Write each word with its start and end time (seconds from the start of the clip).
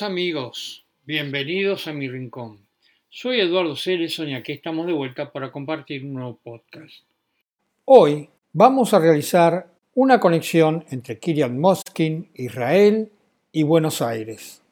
Amigos, 0.00 0.86
bienvenidos 1.04 1.86
a 1.86 1.92
mi 1.92 2.08
rincón. 2.08 2.60
Soy 3.10 3.40
Eduardo 3.40 3.76
Cerezo 3.76 4.24
y 4.24 4.32
aquí 4.32 4.52
estamos 4.52 4.86
de 4.86 4.94
vuelta 4.94 5.30
para 5.30 5.52
compartir 5.52 6.02
un 6.02 6.14
nuevo 6.14 6.38
podcast. 6.42 7.04
Hoy 7.84 8.30
vamos 8.54 8.94
a 8.94 8.98
realizar 8.98 9.66
una 9.94 10.18
conexión 10.18 10.86
entre 10.90 11.18
Kiryat 11.18 11.50
Moskin, 11.50 12.30
Israel 12.34 13.10
y 13.52 13.64
Buenos 13.64 14.00
Aires. 14.00 14.62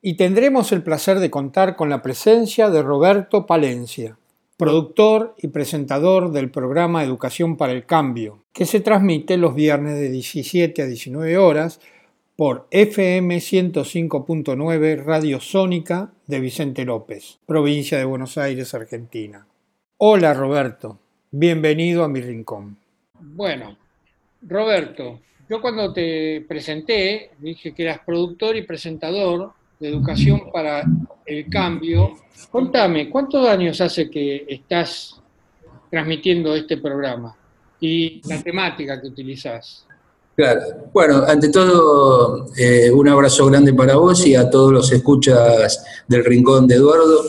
Y 0.00 0.14
tendremos 0.14 0.72
el 0.72 0.82
placer 0.82 1.20
de 1.20 1.30
contar 1.30 1.76
con 1.76 1.88
la 1.88 2.02
presencia 2.02 2.68
de 2.68 2.82
Roberto 2.82 3.46
Palencia, 3.46 4.18
productor 4.56 5.36
y 5.38 5.48
presentador 5.48 6.32
del 6.32 6.50
programa 6.50 7.04
Educación 7.04 7.56
para 7.56 7.72
el 7.72 7.86
Cambio, 7.86 8.42
que 8.52 8.66
se 8.66 8.80
transmite 8.80 9.36
los 9.36 9.54
viernes 9.54 9.94
de 10.00 10.10
17 10.10 10.82
a 10.82 10.86
19 10.86 11.38
horas 11.38 11.80
por 12.36 12.66
FM 12.70 13.36
105.9 13.36 15.04
Radio 15.04 15.40
Sónica 15.40 16.12
de 16.26 16.40
Vicente 16.40 16.84
López, 16.84 17.38
provincia 17.46 17.98
de 17.98 18.04
Buenos 18.04 18.38
Aires, 18.38 18.72
Argentina. 18.74 19.46
Hola 19.98 20.32
Roberto, 20.32 20.98
bienvenido 21.30 22.02
a 22.04 22.08
mi 22.08 22.20
rincón. 22.20 22.78
Bueno, 23.20 23.76
Roberto, 24.42 25.20
yo 25.48 25.60
cuando 25.60 25.92
te 25.92 26.44
presenté 26.48 27.32
dije 27.38 27.74
que 27.74 27.82
eras 27.82 28.00
productor 28.04 28.56
y 28.56 28.62
presentador 28.62 29.52
de 29.78 29.88
Educación 29.88 30.50
para 30.50 30.84
el 31.26 31.50
Cambio. 31.50 32.14
Contame, 32.50 33.10
¿cuántos 33.10 33.46
años 33.46 33.80
hace 33.80 34.08
que 34.08 34.46
estás 34.48 35.20
transmitiendo 35.90 36.56
este 36.56 36.78
programa 36.78 37.36
y 37.78 38.22
la 38.26 38.42
temática 38.42 39.00
que 39.00 39.08
utilizas? 39.08 39.86
Claro. 40.34 40.62
Bueno, 40.92 41.24
ante 41.26 41.50
todo, 41.50 42.46
eh, 42.56 42.90
un 42.90 43.08
abrazo 43.08 43.46
grande 43.46 43.74
para 43.74 43.96
vos 43.96 44.26
y 44.26 44.34
a 44.34 44.48
todos 44.48 44.72
los 44.72 44.92
escuchas 44.92 45.84
del 46.08 46.24
Rincón 46.24 46.66
de 46.66 46.76
Eduardo. 46.76 47.22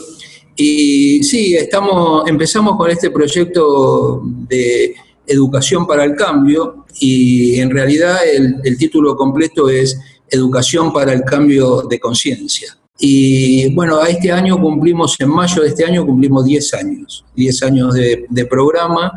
Y 0.56 1.22
sí, 1.22 1.54
estamos, 1.54 2.26
empezamos 2.28 2.76
con 2.76 2.90
este 2.90 3.10
proyecto 3.10 4.22
de 4.48 4.94
educación 5.26 5.86
para 5.86 6.04
el 6.04 6.14
cambio 6.14 6.86
y 7.00 7.58
en 7.58 7.70
realidad 7.70 8.18
el, 8.26 8.76
título 8.78 9.16
completo 9.16 9.68
es 9.68 9.98
Educación 10.30 10.92
para 10.92 11.12
el 11.12 11.22
cambio 11.22 11.82
de 11.82 12.00
conciencia. 12.00 12.76
Y 12.98 13.72
bueno, 13.74 13.98
a 14.00 14.08
este 14.08 14.32
año 14.32 14.58
cumplimos, 14.58 15.16
en 15.20 15.28
mayo 15.28 15.62
de 15.62 15.68
este 15.68 15.84
año 15.84 16.06
cumplimos 16.06 16.44
10 16.44 16.74
años, 16.74 17.24
10 17.34 17.62
años 17.64 17.94
de 17.94 18.46
programa 18.46 19.12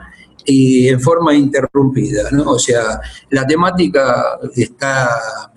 y 0.48 0.88
en 0.88 1.02
forma 1.02 1.34
interrumpida, 1.36 2.31
¿no? 2.31 2.52
O 2.52 2.59
sea, 2.59 3.02
la 3.31 3.45
temática 3.45 4.40
está 4.56 5.09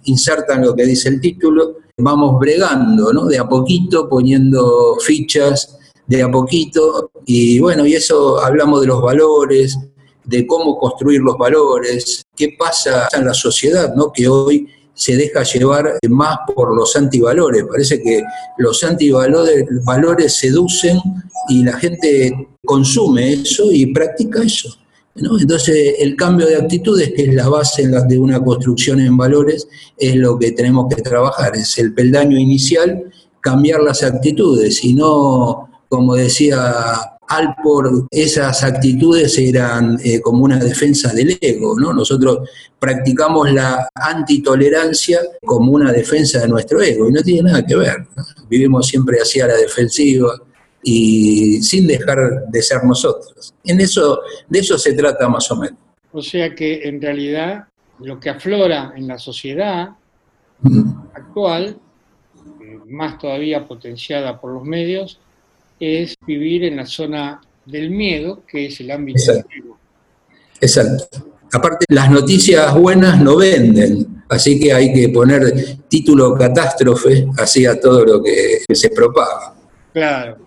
inserta 0.04 0.54
en 0.54 0.62
lo 0.66 0.74
que 0.74 0.84
dice 0.84 1.08
el 1.08 1.20
título, 1.20 1.76
vamos 1.96 2.40
bregando, 2.40 3.12
¿no? 3.12 3.26
De 3.26 3.38
a 3.38 3.48
poquito, 3.48 4.08
poniendo 4.08 4.96
fichas, 5.00 5.78
de 6.08 6.22
a 6.24 6.30
poquito, 6.30 7.12
y 7.24 7.60
bueno, 7.60 7.86
y 7.86 7.94
eso 7.94 8.42
hablamos 8.42 8.80
de 8.80 8.88
los 8.88 9.00
valores, 9.00 9.78
de 10.24 10.44
cómo 10.44 10.76
construir 10.76 11.20
los 11.20 11.38
valores, 11.38 12.24
qué 12.34 12.56
pasa 12.58 13.08
en 13.12 13.26
la 13.26 13.34
sociedad, 13.34 13.94
¿no? 13.94 14.10
Que 14.12 14.26
hoy 14.26 14.66
se 15.00 15.16
deja 15.16 15.42
llevar 15.44 15.98
más 16.10 16.36
por 16.54 16.76
los 16.76 16.94
antivalores. 16.94 17.64
Parece 17.64 18.02
que 18.02 18.22
los 18.58 18.84
antivalores 18.84 19.64
valores 19.82 20.34
seducen 20.36 20.98
y 21.48 21.64
la 21.64 21.72
gente 21.78 22.48
consume 22.66 23.32
eso 23.32 23.72
y 23.72 23.86
practica 23.94 24.42
eso. 24.42 24.76
Entonces, 25.14 25.94
el 25.98 26.16
cambio 26.16 26.46
de 26.46 26.56
actitudes, 26.56 27.14
que 27.16 27.22
es 27.22 27.34
la 27.34 27.48
base 27.48 27.88
de 27.88 28.18
una 28.18 28.44
construcción 28.44 29.00
en 29.00 29.16
valores, 29.16 29.66
es 29.96 30.16
lo 30.16 30.38
que 30.38 30.52
tenemos 30.52 30.94
que 30.94 31.00
trabajar, 31.00 31.56
es 31.56 31.78
el 31.78 31.94
peldaño 31.94 32.38
inicial, 32.38 33.10
cambiar 33.40 33.80
las 33.80 34.02
actitudes, 34.02 34.84
y 34.84 34.92
no, 34.92 35.70
como 35.88 36.14
decía 36.14 36.74
Alpor, 37.30 38.06
esas 38.10 38.62
actitudes 38.64 39.38
eran 39.38 39.98
eh, 40.04 40.20
como 40.20 40.44
una 40.44 40.58
defensa 40.58 41.12
del 41.14 41.38
ego, 41.40 41.78
¿no? 41.78 41.92
Nosotros 41.92 42.48
practicamos 42.78 43.52
la 43.52 43.88
antitolerancia 43.94 45.20
como 45.44 45.72
una 45.72 45.92
defensa 45.92 46.40
de 46.40 46.48
nuestro 46.48 46.82
ego, 46.82 47.08
y 47.08 47.12
no 47.12 47.22
tiene 47.22 47.50
nada 47.50 47.64
que 47.64 47.76
ver, 47.76 48.06
vivimos 48.48 48.88
siempre 48.88 49.18
hacia 49.18 49.46
la 49.46 49.54
defensiva, 49.54 50.34
y 50.82 51.62
sin 51.62 51.86
dejar 51.86 52.46
de 52.48 52.62
ser 52.62 52.84
nosotros. 52.84 53.54
En 53.64 53.80
eso, 53.80 54.20
de 54.48 54.58
eso 54.58 54.78
se 54.78 54.94
trata 54.94 55.28
más 55.28 55.50
o 55.50 55.56
menos. 55.56 55.78
O 56.12 56.22
sea 56.22 56.54
que 56.54 56.88
en 56.88 57.00
realidad 57.00 57.66
lo 58.00 58.18
que 58.18 58.30
aflora 58.30 58.92
en 58.96 59.06
la 59.06 59.18
sociedad 59.18 59.90
actual, 61.14 61.78
más 62.86 63.18
todavía 63.18 63.66
potenciada 63.66 64.40
por 64.40 64.52
los 64.52 64.64
medios, 64.64 65.20
es 65.80 66.14
vivir 66.26 66.64
en 66.64 66.76
la 66.76 66.86
zona 66.86 67.40
del 67.64 67.90
miedo, 67.90 68.44
que 68.46 68.66
es 68.66 68.80
el 68.80 68.90
ámbito 68.90 69.18
Exacto. 69.18 69.78
Exacto. 70.60 71.26
Aparte, 71.52 71.86
las 71.88 72.10
noticias 72.10 72.72
buenas 72.74 73.20
no 73.20 73.36
venden, 73.36 74.22
así 74.28 74.60
que 74.60 74.72
hay 74.72 74.92
que 74.92 75.08
poner 75.08 75.78
título 75.88 76.34
catástrofe 76.36 77.26
así 77.38 77.66
a 77.66 77.80
todo 77.80 78.04
lo 78.04 78.22
que 78.22 78.62
se 78.72 78.90
propaga. 78.90 79.54
Claro. 79.92 80.38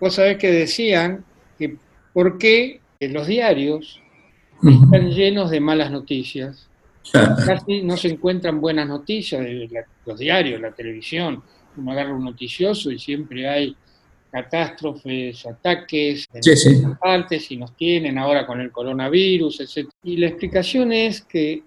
Vos 0.00 0.14
sabés 0.14 0.38
que 0.38 0.50
decían 0.50 1.24
que 1.58 1.76
por 2.14 2.38
qué 2.38 2.80
los 3.00 3.26
diarios 3.26 4.00
están 4.62 5.10
llenos 5.10 5.50
de 5.50 5.60
malas 5.60 5.90
noticias. 5.90 6.68
Casi 7.12 7.82
no 7.82 7.96
se 7.96 8.08
encuentran 8.08 8.60
buenas 8.60 8.88
noticias 8.88 9.42
de 9.42 9.68
los 10.06 10.18
diarios, 10.18 10.60
la 10.60 10.72
televisión. 10.72 11.42
Uno 11.76 11.92
agarra 11.92 12.14
un 12.14 12.24
noticioso 12.24 12.90
y 12.90 12.98
siempre 12.98 13.48
hay 13.48 13.76
catástrofes, 14.30 15.46
ataques 15.46 16.28
en 16.32 16.42
sí, 16.42 16.82
partes 17.00 17.50
y 17.50 17.56
nos 17.56 17.74
tienen 17.74 18.18
ahora 18.18 18.46
con 18.46 18.60
el 18.60 18.70
coronavirus, 18.70 19.60
etc. 19.60 19.88
Y 20.02 20.16
la 20.18 20.28
explicación 20.28 20.92
es 20.92 21.22
que 21.22 21.62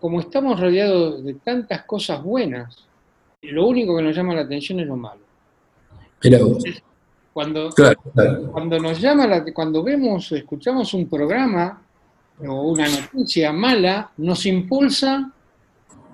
como 0.00 0.20
estamos 0.20 0.60
rodeados 0.60 1.24
de 1.24 1.34
tantas 1.34 1.82
cosas 1.84 2.22
buenas, 2.22 2.76
lo 3.42 3.66
único 3.66 3.96
que 3.96 4.02
nos 4.02 4.16
llama 4.16 4.34
la 4.34 4.42
atención 4.42 4.80
es 4.80 4.86
lo 4.86 4.96
malo. 4.96 5.20
Cuando, 7.32 7.70
cuando 8.52 8.78
nos 8.78 9.00
llama, 9.00 9.26
la, 9.26 9.44
cuando 9.52 9.82
vemos, 9.82 10.30
escuchamos 10.32 10.94
un 10.94 11.08
programa 11.08 11.82
o 12.46 12.70
una 12.70 12.86
noticia 12.88 13.52
mala, 13.52 14.10
nos 14.18 14.46
impulsa 14.46 15.32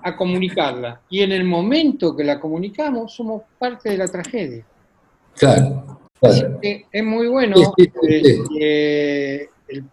a 0.01 0.15
comunicarla. 0.15 1.01
Y 1.09 1.21
en 1.21 1.31
el 1.31 1.43
momento 1.43 2.15
que 2.15 2.23
la 2.23 2.39
comunicamos, 2.39 3.13
somos 3.13 3.43
parte 3.59 3.89
de 3.89 3.97
la 3.97 4.07
tragedia. 4.07 4.65
Claro. 5.37 5.99
es 6.21 7.03
muy 7.03 7.27
bueno 7.27 7.55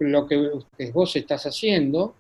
lo 0.01 0.27
que 0.27 0.91
vos 0.93 1.17
estás 1.17 1.45
haciendo. 1.47 2.15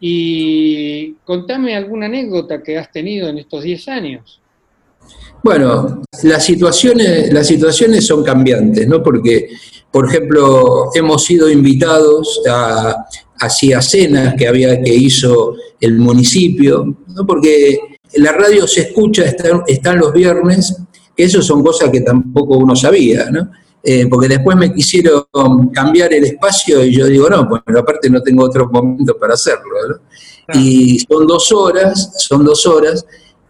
Y 0.00 1.14
contame 1.24 1.74
alguna 1.74 2.06
anécdota 2.06 2.62
que 2.62 2.76
has 2.76 2.90
tenido 2.92 3.28
en 3.28 3.38
estos 3.38 3.62
10 3.62 3.88
años. 3.88 4.40
Bueno, 5.42 6.02
las 6.22 6.44
situaciones, 6.44 7.32
las 7.32 7.46
situaciones 7.46 8.06
son 8.06 8.24
cambiantes, 8.24 8.88
¿no? 8.88 9.02
Porque, 9.02 9.50
por 9.90 10.08
ejemplo, 10.08 10.90
hemos 10.94 11.24
sido 11.24 11.50
invitados 11.50 12.42
a, 12.50 13.06
hacia 13.38 13.82
cenas 13.82 14.34
que 14.34 14.48
había 14.48 14.82
que 14.82 14.94
hizo 14.94 15.54
el 15.80 15.98
municipio, 15.98 16.96
¿no? 17.08 17.26
Porque 17.26 17.78
la 18.14 18.32
radio 18.32 18.66
se 18.66 18.82
escucha, 18.82 19.24
están, 19.24 19.98
los 19.98 20.12
viernes, 20.12 20.76
que 21.16 21.24
eso 21.24 21.42
son 21.42 21.62
cosas 21.62 21.90
que 21.90 22.00
tampoco 22.00 22.58
uno 22.58 22.74
sabía, 22.74 23.30
¿no? 23.30 23.50
Eh, 23.82 24.06
porque 24.08 24.28
después 24.28 24.56
me 24.56 24.72
quisieron 24.72 25.26
cambiar 25.72 26.12
el 26.14 26.24
espacio 26.24 26.82
y 26.84 26.96
yo 26.96 27.06
digo, 27.06 27.28
no, 27.28 27.46
pues 27.48 27.62
aparte 27.78 28.08
no 28.08 28.22
tengo 28.22 28.44
otro 28.44 28.68
momento 28.70 29.16
para 29.18 29.34
hacerlo, 29.34 29.74
¿no? 29.88 30.60
Y 30.60 31.00
son 31.00 31.26
dos 31.26 31.52
horas, 31.52 32.12
son 32.18 32.44
dos 32.44 32.66
horas, 32.66 33.04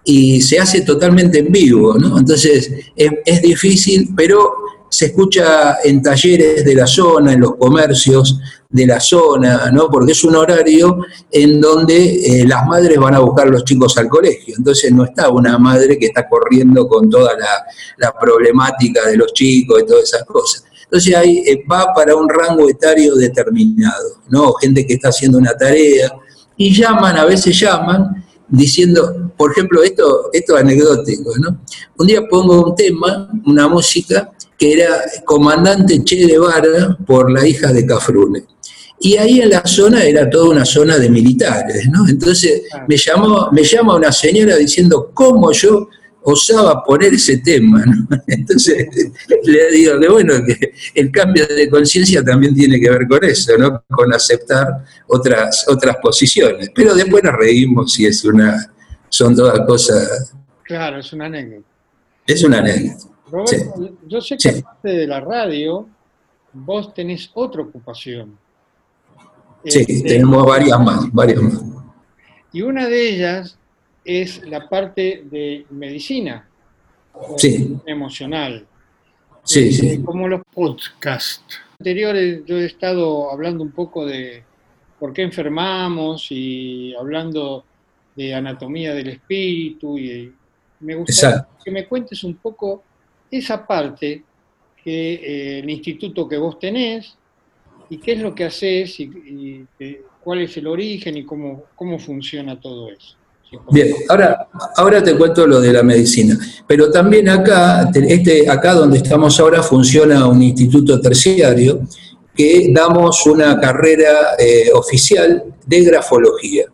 y 0.05 0.40
se 0.43 0.58
hace 0.58 0.82
totalmente 0.82 1.38
en 1.38 1.50
vivo, 1.50 1.96
¿no? 1.99 2.19
Entonces 2.19 2.70
es, 2.94 3.43
difícil, 3.43 4.10
pero 4.14 4.52
se 4.94 5.06
escucha 5.06 5.79
en 5.82 6.00
talleres 6.00 6.64
de 6.64 6.73
la 6.73 6.87
zona, 6.87 7.32
en 7.32 7.41
los 7.41 7.56
comercios 7.56 8.38
de 8.70 8.87
la 8.87 9.00
zona, 9.00 9.69
¿no? 9.73 9.88
Porque 9.91 10.12
es 10.12 10.23
un 10.23 10.37
horario 10.37 10.99
en 11.32 11.61
donde 11.61 11.96
eh, 12.43 12.46
las 12.46 12.64
madres 12.64 12.96
van 12.99 13.17
a 13.17 13.19
buscar 13.19 13.49
a 13.49 13.50
los 13.50 13.64
chicos 13.64 13.99
al 13.99 14.06
colegio. 14.08 14.55
Entonces 14.56 14.93
no 14.93 15.02
está 15.02 15.31
una 15.31 15.58
madre 15.58 15.99
que 15.99 16.06
está 16.06 16.29
corriendo 16.29 16.87
con 16.87 17.11
toda 17.11 17.32
la, 17.37 18.14
problemática 18.20 19.05
de 19.08 19.17
los 19.17 19.32
chicos 19.32 19.82
y 19.82 19.85
todas 19.87 20.05
esas 20.05 20.23
cosas. 20.26 20.64
Entonces 20.85 21.17
ahí 21.17 21.38
eh, 21.44 21.64
va 21.69 21.87
para 21.93 22.14
un 22.14 22.29
rango 22.29 22.69
etario 22.69 23.17
determinado, 23.17 24.20
¿no? 24.29 24.52
Gente 24.52 24.87
que 24.87 24.94
está 24.94 25.08
haciendo 25.08 25.38
una 25.38 25.56
tarea 25.56 26.12
y 26.56 26.73
llaman, 26.73 27.17
a 27.17 27.25
veces 27.25 27.58
llaman 27.58 28.25
diciendo, 28.49 29.32
por 29.37 29.50
ejemplo, 29.50 29.82
esto, 29.82 30.31
esto 30.32 30.56
es 30.56 30.62
anecdótico, 30.62 31.32
¿no? 31.38 31.58
Un 31.96 32.06
día 32.06 32.23
pongo 32.31 32.64
un 32.64 32.76
tema, 32.76 33.29
una 33.44 33.67
música, 33.67 34.31
que 34.58 34.72
era 34.72 35.02
Comandante 35.24 36.02
Che 36.04 36.26
Guevara 36.26 36.96
por 37.06 37.30
la 37.30 37.46
hija 37.46 37.72
de 37.72 37.86
Cafrune. 37.86 38.44
Y 39.00 39.16
ahí 39.16 39.40
en 39.40 39.50
la 39.50 39.66
zona 39.66 40.02
era 40.04 40.30
toda 40.30 40.50
una 40.50 40.64
zona 40.64 40.98
de 40.98 41.10
militares, 41.10 41.88
¿no? 41.90 42.08
Entonces 42.08 42.62
me, 42.88 42.96
llamó, 42.96 43.50
me 43.52 43.62
llama 43.64 43.96
una 43.96 44.12
señora 44.12 44.56
diciendo, 44.56 45.10
¿cómo 45.12 45.52
yo 45.52 45.88
osaba 46.24 46.82
poner 46.82 47.14
ese 47.14 47.38
tema. 47.38 47.84
Entonces 48.26 48.88
le 49.44 49.70
digo 49.70 50.00
que 50.00 50.08
bueno, 50.08 50.34
que 50.44 50.72
el 50.94 51.10
cambio 51.10 51.46
de 51.46 51.68
conciencia 51.68 52.24
también 52.24 52.54
tiene 52.54 52.80
que 52.80 52.90
ver 52.90 53.06
con 53.06 53.22
eso, 53.24 53.56
¿no? 53.58 53.84
con 53.90 54.12
aceptar 54.12 54.84
otras, 55.06 55.66
otras 55.68 55.96
posiciones. 56.02 56.70
Pero 56.74 56.94
después 56.94 57.22
nos 57.22 57.34
reímos 57.34 57.98
y 58.00 58.06
es 58.06 58.24
una, 58.24 58.72
son 59.08 59.36
todas 59.36 59.60
cosas. 59.66 60.34
Claro, 60.64 60.98
es 60.98 61.12
una 61.12 61.26
anécdota. 61.26 61.68
Es 62.26 62.42
una 62.42 62.58
anécdota. 62.58 63.13
Roberto, 63.30 63.90
yo 64.06 64.20
sé 64.20 64.36
que 64.36 64.50
aparte 64.50 64.88
de 64.88 65.06
la 65.06 65.20
radio, 65.20 65.88
vos 66.52 66.92
tenés 66.94 67.30
otra 67.34 67.62
ocupación. 67.62 68.38
Sí, 69.64 69.80
este, 69.80 70.02
tenemos 70.02 70.46
varias 70.46 70.78
más, 70.80 71.12
varias 71.12 71.42
más. 71.42 71.64
Y 72.52 72.62
una 72.62 72.86
de 72.86 73.08
ellas 73.08 73.58
es 74.04 74.46
la 74.46 74.68
parte 74.68 75.24
de 75.30 75.66
medicina 75.70 76.48
sí. 77.36 77.76
emocional. 77.86 78.66
Sí, 79.42 79.72
sí. 79.72 79.88
Eh, 79.88 80.02
como 80.04 80.28
los 80.28 80.42
podcasts 80.52 81.42
anteriores, 81.78 82.44
yo 82.46 82.56
he 82.56 82.66
estado 82.66 83.30
hablando 83.30 83.62
un 83.62 83.72
poco 83.72 84.06
de 84.06 84.42
por 84.98 85.12
qué 85.12 85.22
enfermamos 85.22 86.26
y 86.30 86.94
hablando 86.94 87.64
de 88.14 88.34
anatomía 88.34 88.94
del 88.94 89.08
espíritu 89.08 89.98
y 89.98 90.32
me 90.80 90.94
gustaría 90.94 91.46
que 91.62 91.70
me 91.70 91.86
cuentes 91.86 92.22
un 92.24 92.36
poco 92.36 92.82
esa 93.38 93.66
parte 93.66 94.22
que 94.82 95.14
eh, 95.14 95.58
el 95.60 95.70
instituto 95.70 96.28
que 96.28 96.36
vos 96.36 96.58
tenés 96.58 97.16
y 97.88 97.98
qué 97.98 98.12
es 98.12 98.20
lo 98.20 98.34
que 98.34 98.44
haces 98.44 98.98
y, 99.00 99.66
cuál 100.22 100.40
es 100.40 100.56
el 100.56 100.66
origen 100.66 101.19
y 101.19 101.25
cómo, 101.25 101.64
cómo 101.75 101.98
funciona 101.98 102.58
todo 102.58 102.90
eso. 102.90 103.16
Bien, 103.70 103.94
ahora, 104.08 104.48
ahora 104.76 105.02
te 105.02 105.16
cuento 105.16 105.46
lo 105.46 105.60
de 105.60 105.72
la 105.72 105.82
medicina, 105.82 106.36
pero 106.66 106.90
también 106.90 107.28
acá, 107.28 107.90
este, 107.94 108.48
acá 108.48 108.72
donde 108.72 108.98
estamos 108.98 109.38
ahora 109.38 109.62
funciona 109.62 110.26
un 110.26 110.42
instituto 110.42 111.00
terciario 111.00 111.82
que 112.34 112.70
damos 112.72 113.25
una 113.26 113.60
carrera 113.60 114.34
eh, 114.38 114.70
oficial 114.72 115.44
de 115.64 115.84
grafología. 115.84 116.64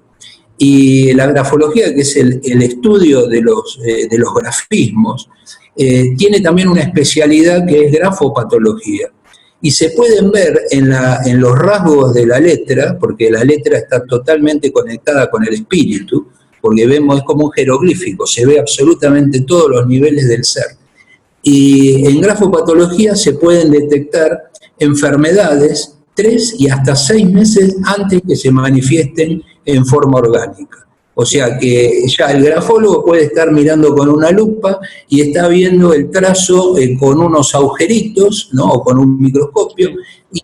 Y 0.62 1.15
la 1.15 1.27
grafología, 1.27 1.95
que 1.95 2.03
es 2.03 2.15
el, 2.17 2.39
estudio 2.61 3.27
de 3.27 3.41
los, 3.41 3.81
eh, 3.83 4.07
grafismos, 4.11 5.27
eh, 5.75 6.15
tiene 6.19 6.43
también 6.43 6.69
una 6.69 6.83
especialidad 6.83 7.67
que 7.67 7.87
es 7.87 7.93
grafopatología. 7.93 9.11
Y 9.62 9.71
se 9.71 9.89
pueden 9.93 10.31
ver 10.31 10.61
en, 10.71 10.93
en 11.25 11.41
los 11.41 11.59
rasgos 11.59 12.12
de 12.12 12.27
la 12.27 12.39
letra, 12.39 12.99
porque 13.01 13.31
la 13.31 13.43
letra 13.43 13.79
está 13.79 14.05
totalmente 14.05 14.71
conectada 14.71 15.31
con 15.31 15.47
el 15.47 15.55
espíritu, 15.55 16.29
porque 16.61 16.87
vemos, 16.87 17.17
es 17.17 17.25
como 17.25 17.47
un 17.47 17.53
jeroglífico, 17.53 18.27
se 18.27 18.45
ve 18.45 18.61
absolutamente 18.61 19.41
todos 19.41 19.71
los 19.71 19.87
niveles 19.87 20.29
del 20.29 20.45
ser. 20.45 20.77
Y 21.43 22.07
en 22.07 22.21
grafopatología 22.21 23.17
se 23.17 23.33
pueden 23.33 23.71
detectar 23.71 24.51
enfermedades 24.79 25.95
tres 26.15 26.55
y 26.59 26.69
hasta 26.69 26.95
seis 26.95 27.27
meses 27.31 27.79
antes 27.83 28.21
que 28.29 28.37
se 28.37 28.51
manifiesten 28.51 29.43
en 29.65 29.85
forma 29.87 30.19
orgánica. 30.19 30.87
O 31.15 31.27
sea 31.27 31.59
que 31.59 32.05
ya 32.07 32.33
el 32.33 32.43
grafólogo 32.45 33.05
puede 33.05 33.25
estar 33.25 33.51
mirando 33.53 33.95
con 33.95 34.09
una 34.09 34.31
lupa 34.31 34.81
y 35.09 35.21
está 35.21 35.49
viendo 35.49 35.93
el 35.93 36.11
trazo 36.11 36.79
eh, 36.79 36.97
con 36.99 37.21
unos 37.21 37.55
agujeritos, 37.55 38.49
¿no? 38.53 38.65
O 38.71 38.83
con 38.83 38.99
un 38.99 39.21
microscopio, 39.21 39.91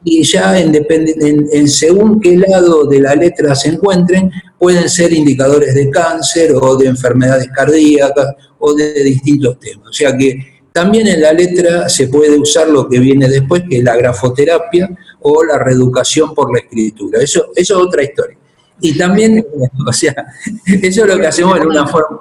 y 0.04 0.22
ya 0.24 0.58
en, 0.60 0.74
en, 0.90 1.68
según 1.68 2.20
qué 2.20 2.36
lado 2.36 2.84
de 2.84 3.00
la 3.00 3.14
letra 3.14 3.54
se 3.54 3.70
encuentren, 3.70 4.30
pueden 4.58 4.88
ser 4.90 5.12
indicadores 5.12 5.74
de 5.74 5.88
cáncer 5.88 6.52
o 6.60 6.76
de 6.76 6.88
enfermedades 6.88 7.48
cardíacas 7.54 8.34
o 8.58 8.74
de 8.74 9.02
distintos 9.04 9.58
temas. 9.60 9.88
O 9.88 9.92
sea 9.92 10.16
que 10.16 10.60
también 10.72 11.06
en 11.06 11.22
la 11.22 11.32
letra 11.32 11.88
se 11.88 12.08
puede 12.08 12.36
usar 12.38 12.68
lo 12.68 12.86
que 12.88 12.98
viene 12.98 13.28
después, 13.28 13.62
que 13.66 13.78
es 13.78 13.82
la 13.82 13.96
grafoterapia 13.96 14.90
o 15.22 15.42
la 15.42 15.58
reeducación 15.58 16.34
por 16.34 16.52
la 16.52 16.58
escritura. 16.58 17.22
Eso, 17.22 17.46
eso 17.54 17.78
es 17.78 17.86
otra 17.86 18.02
historia. 18.02 18.36
Y 18.80 18.96
también, 18.96 19.46
o 19.86 19.92
sea, 19.92 20.14
eso 20.66 21.04
es 21.04 21.08
lo 21.08 21.18
que 21.18 21.26
hacemos 21.26 21.58
en 21.58 21.66
una 21.66 21.86
forma, 21.86 22.20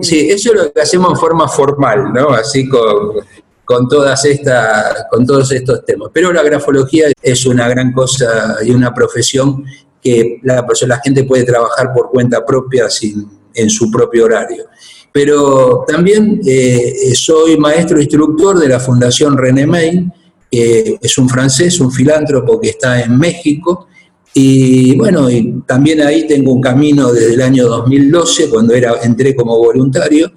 sí, 0.00 0.30
eso 0.30 0.52
es 0.52 0.62
lo 0.62 0.72
que 0.72 0.80
hacemos 0.80 1.10
en 1.10 1.16
forma 1.16 1.48
formal, 1.48 2.12
¿no? 2.12 2.30
Así 2.30 2.68
con, 2.68 3.16
con 3.64 3.88
todas 3.88 4.24
estas, 4.24 5.06
con 5.10 5.26
todos 5.26 5.50
estos 5.52 5.84
temas. 5.84 6.10
Pero 6.12 6.32
la 6.32 6.42
grafología 6.42 7.06
es 7.22 7.46
una 7.46 7.68
gran 7.68 7.92
cosa 7.92 8.56
y 8.64 8.70
una 8.70 8.94
profesión 8.94 9.64
que 10.02 10.40
la, 10.42 10.66
la 10.86 11.00
gente 11.00 11.24
puede 11.24 11.44
trabajar 11.44 11.92
por 11.92 12.10
cuenta 12.10 12.44
propia 12.44 12.88
sin, 12.88 13.28
en 13.54 13.70
su 13.70 13.90
propio 13.90 14.24
horario. 14.24 14.64
Pero 15.12 15.84
también 15.86 16.40
eh, 16.46 17.12
soy 17.14 17.56
maestro 17.56 18.00
instructor 18.00 18.58
de 18.58 18.68
la 18.68 18.78
Fundación 18.78 19.36
René 19.36 19.66
May, 19.66 20.06
que 20.50 20.98
es 21.00 21.18
un 21.18 21.28
francés, 21.28 21.80
un 21.80 21.92
filántropo 21.92 22.60
que 22.60 22.70
está 22.70 23.00
en 23.02 23.18
México, 23.18 23.88
y 24.32 24.96
bueno, 24.96 25.28
y 25.28 25.62
también 25.66 26.02
ahí 26.02 26.26
tengo 26.26 26.52
un 26.52 26.60
camino 26.60 27.12
desde 27.12 27.34
el 27.34 27.42
año 27.42 27.66
2012, 27.66 28.48
cuando 28.48 28.74
era, 28.74 28.94
entré 29.02 29.34
como 29.34 29.58
voluntario. 29.58 30.32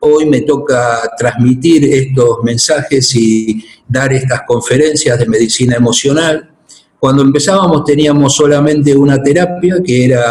Hoy 0.00 0.26
me 0.26 0.42
toca 0.42 1.00
transmitir 1.18 1.84
estos 1.84 2.38
mensajes 2.44 3.14
y 3.16 3.64
dar 3.88 4.12
estas 4.12 4.42
conferencias 4.46 5.18
de 5.18 5.26
medicina 5.26 5.76
emocional. 5.76 6.50
Cuando 6.98 7.22
empezábamos 7.22 7.84
teníamos 7.84 8.34
solamente 8.34 8.94
una 8.94 9.20
terapia, 9.20 9.76
que 9.84 10.04
era 10.04 10.22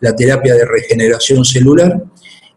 la 0.00 0.14
terapia 0.14 0.54
de 0.54 0.66
regeneración 0.66 1.44
celular, 1.44 2.02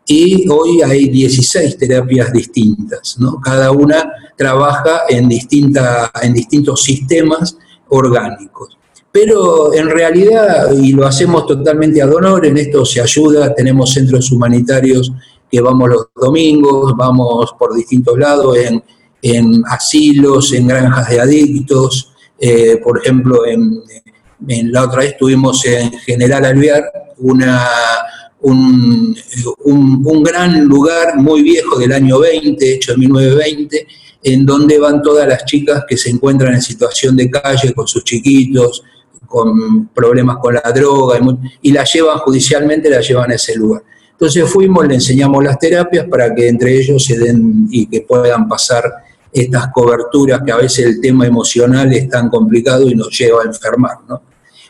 y 0.06 0.50
hoy 0.50 0.82
hay 0.82 1.08
16 1.08 1.78
terapias 1.78 2.34
distintas. 2.34 3.18
¿no? 3.20 3.40
Cada 3.40 3.72
una 3.72 4.12
trabaja 4.38 5.04
en, 5.08 5.30
distinta, 5.30 6.12
en 6.22 6.34
distintos 6.34 6.84
sistemas 6.84 7.58
orgánicos 7.88 8.78
pero 9.14 9.72
en 9.76 9.92
realidad, 9.92 10.72
y 10.72 10.92
lo 10.92 11.06
hacemos 11.06 11.46
totalmente 11.46 12.02
ad 12.02 12.12
honor, 12.12 12.48
en 12.48 12.58
esto 12.58 12.84
se 12.84 13.00
ayuda, 13.00 13.54
tenemos 13.54 13.94
centros 13.94 14.32
humanitarios 14.32 15.12
que 15.52 15.62
vamos 15.62 15.88
los 15.88 16.08
domingos, 16.16 16.94
vamos 16.98 17.54
por 17.60 17.76
distintos 17.76 18.18
lados, 18.18 18.58
en, 19.22 19.64
asilos, 19.70 20.52
en 20.54 20.68
granjas 20.68 21.10
de 21.10 21.22
adictos, 21.22 22.12
eh, 22.40 22.82
por 22.84 22.98
ejemplo, 22.98 23.46
en, 23.46 23.84
la 24.72 24.86
otra 24.86 25.02
vez 25.02 25.12
estuvimos 25.12 25.64
en 25.64 25.92
General 26.00 26.44
Alvear, 26.46 26.84
una, 27.20 27.68
un, 28.42 29.16
un, 29.64 30.24
gran 30.24 30.66
lugar 30.66 31.18
muy 31.18 31.44
viejo 31.44 31.78
del 31.78 31.94
año 31.94 32.18
20, 32.20 32.74
hecho 32.74 32.94
en 32.94 33.00
1920, 33.02 33.88
en 34.24 34.44
donde 34.44 34.80
van 34.80 35.04
todas 35.04 35.28
las 35.28 35.46
chicas 35.46 35.84
que 35.88 35.98
se 35.98 36.10
encuentran 36.10 36.56
en 36.56 36.64
situación 36.64 37.16
de 37.16 37.30
calle 37.30 37.74
con 37.74 37.88
sus 37.88 38.04
chiquitos, 38.04 38.84
con 39.34 39.88
problemas 39.88 40.38
con 40.38 40.54
la 40.54 40.72
droga 40.72 41.20
y, 41.60 41.72
la 41.72 41.84
llevan 41.84 42.20
judicialmente, 42.20 42.88
la 42.88 43.02
llevan 43.02 43.32
a 43.32 43.34
ese 43.34 43.56
lugar. 43.56 43.82
Entonces 44.12 44.48
fuimos, 44.48 44.88
le 44.88 44.94
enseñamos 44.94 45.44
las 45.44 45.58
terapias 45.58 46.06
para 46.08 46.36
que 46.36 46.48
entre 46.48 46.78
ellos 46.78 47.04
se 47.04 47.18
den 47.18 47.68
y 47.72 47.88
que 47.88 48.02
puedan 48.02 48.48
pasar 48.48 48.84
estas 49.32 49.70
coberturas 49.74 50.42
que 50.46 50.52
a 50.52 50.58
veces 50.58 50.86
el 50.86 51.02
tema 51.02 51.26
emocional 51.26 51.92
es 51.92 52.08
tan 52.08 52.30
complicado 52.30 52.88
y 52.88 52.94
nos 52.94 53.10
lleva 53.18 53.42
a 53.42 53.46
enfermar, 53.48 53.98
¿no? 54.08 54.22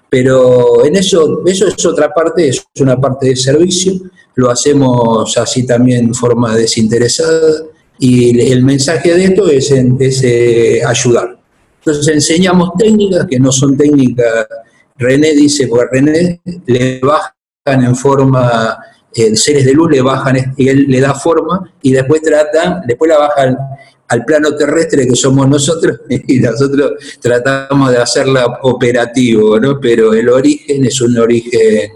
Pero 0.10 0.86
en 0.86 0.96
eso, 0.96 1.42
eso 1.46 1.68
es 1.68 1.86
otra 1.86 2.14
parte, 2.14 2.48
es 2.48 2.66
una 2.80 3.02
parte 3.02 3.28
de 3.28 3.36
servicio, 3.36 3.94
lo 4.36 4.50
hacemos 4.50 5.38
así 5.38 5.66
también 5.66 6.06
en 6.06 6.14
forma 6.14 6.56
desinteresada 6.56 7.66
y 8.00 8.50
el 8.50 8.64
mensaje 8.64 9.14
de 9.14 9.26
esto 9.26 9.50
es, 9.50 9.72
es 9.72 10.24
eh, 10.24 10.82
ayudar. 10.86 11.43
Entonces 11.86 12.08
enseñamos 12.14 12.72
técnicas 12.78 13.26
que 13.30 13.38
no 13.38 13.52
son 13.52 13.76
técnicas, 13.76 14.48
René 14.96 15.34
dice, 15.34 15.68
porque 15.68 15.88
René 15.92 16.42
le 16.66 17.02
bajan 17.02 17.84
en 17.84 17.94
forma, 17.94 18.78
eh, 19.14 19.36
seres 19.36 19.66
de 19.66 19.74
luz 19.74 19.92
le 19.92 20.02
bajan, 20.02 20.54
y 20.56 20.70
él 20.70 20.86
le 20.88 21.02
da 21.02 21.14
forma 21.14 21.74
y 21.82 21.92
después 21.92 22.22
tratan, 22.22 22.84
después 22.88 23.10
la 23.10 23.18
bajan 23.18 23.58
al 24.08 24.24
plano 24.24 24.56
terrestre 24.56 25.08
que 25.08 25.16
somos 25.16 25.50
nosotros 25.50 26.02
y 26.10 26.40
nosotros 26.40 26.94
tratamos 27.20 27.92
de 27.92 27.98
hacerla 27.98 28.60
operativo, 28.62 29.60
¿no? 29.60 29.80
Pero 29.82 30.14
el 30.14 30.30
origen 30.30 30.86
es 30.86 31.02
un 31.02 31.18
origen, 31.18 31.92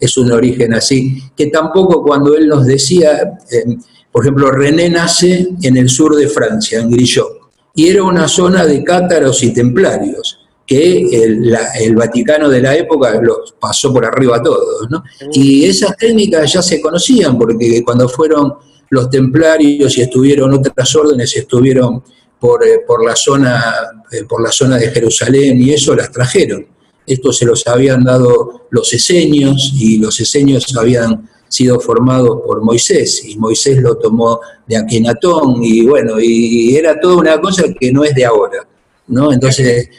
es 0.00 0.16
un 0.16 0.32
origen 0.32 0.72
así, 0.72 1.22
que 1.36 1.48
tampoco 1.48 2.02
cuando 2.02 2.34
él 2.36 2.48
nos 2.48 2.64
decía, 2.64 3.38
eh, 3.50 3.76
por 4.10 4.24
ejemplo, 4.24 4.50
René 4.50 4.88
nace 4.88 5.48
en 5.60 5.76
el 5.76 5.90
sur 5.90 6.16
de 6.16 6.28
Francia, 6.28 6.80
en 6.80 6.90
Grillot, 6.90 7.35
y 7.76 7.88
era 7.88 8.02
una 8.02 8.26
zona 8.26 8.64
de 8.64 8.82
cátaros 8.82 9.42
y 9.42 9.52
templarios, 9.52 10.40
que 10.66 11.06
el, 11.22 11.94
Vaticano 11.94 12.48
de 12.48 12.62
la 12.62 12.74
época 12.74 13.20
los 13.20 13.54
pasó 13.60 13.92
por 13.92 14.04
arriba 14.06 14.38
a 14.38 14.42
todos. 14.42 14.90
¿no? 14.90 15.04
Y 15.32 15.66
esas 15.66 15.94
técnicas 15.96 16.54
ya 16.54 16.62
se 16.62 16.80
conocían, 16.80 17.38
porque 17.38 17.84
cuando 17.84 18.08
fueron 18.08 18.54
los 18.88 19.10
templarios 19.10 19.96
y 19.98 20.00
estuvieron 20.00 20.54
otras 20.54 20.96
órdenes, 20.96 21.36
estuvieron 21.36 22.02
por, 22.40 22.66
eh, 22.66 22.80
por, 22.86 23.04
la 23.04 23.14
zona, 23.14 23.62
eh, 24.10 24.24
por 24.24 24.42
la 24.42 24.50
zona 24.50 24.78
de 24.78 24.90
Jerusalén 24.90 25.60
y 25.60 25.74
eso, 25.74 25.94
las 25.94 26.10
trajeron. 26.10 26.66
Esto 27.06 27.30
se 27.30 27.44
los 27.44 27.66
habían 27.66 28.02
dado 28.04 28.68
los 28.70 28.90
eseños 28.94 29.74
y 29.78 29.98
los 29.98 30.18
eseños 30.18 30.74
habían 30.76 31.28
sido 31.56 31.80
formados 31.80 32.42
por 32.44 32.62
Moisés 32.62 33.24
y 33.26 33.36
Moisés 33.36 33.80
lo 33.80 33.96
tomó 33.96 34.40
de 34.66 34.76
Akenatón 34.76 35.62
y 35.62 35.86
bueno, 35.86 36.20
y 36.20 36.76
era 36.76 36.98
toda 37.00 37.16
una 37.16 37.40
cosa 37.40 37.64
que 37.78 37.92
no 37.92 38.04
es 38.04 38.14
de 38.14 38.24
ahora, 38.24 38.66
¿no? 39.08 39.32
Entonces... 39.32 39.90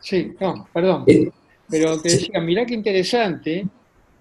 Sí, 0.00 0.34
no, 0.40 0.68
perdón. 0.72 1.04
Eh, 1.06 1.30
pero 1.68 2.00
te 2.00 2.10
decía, 2.10 2.40
mirá 2.40 2.64
qué 2.64 2.74
interesante, 2.74 3.66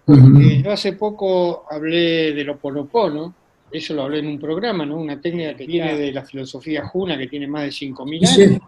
yo 0.07 0.71
hace 0.71 0.93
poco 0.93 1.65
hablé 1.69 2.33
de 2.33 2.43
lo 2.43 2.57
ponopono, 2.57 3.33
eso 3.71 3.93
lo 3.93 4.03
hablé 4.03 4.19
en 4.19 4.27
un 4.27 4.39
programa, 4.39 4.85
¿no? 4.85 4.97
Una 4.97 5.19
técnica 5.19 5.55
que 5.55 5.65
viene 5.65 5.97
de 5.97 6.11
la 6.11 6.23
filosofía 6.23 6.87
juna, 6.87 7.17
que 7.17 7.27
tiene 7.27 7.47
más 7.47 7.63
de 7.63 7.69
5.000 7.69 8.27
años. 8.27 8.61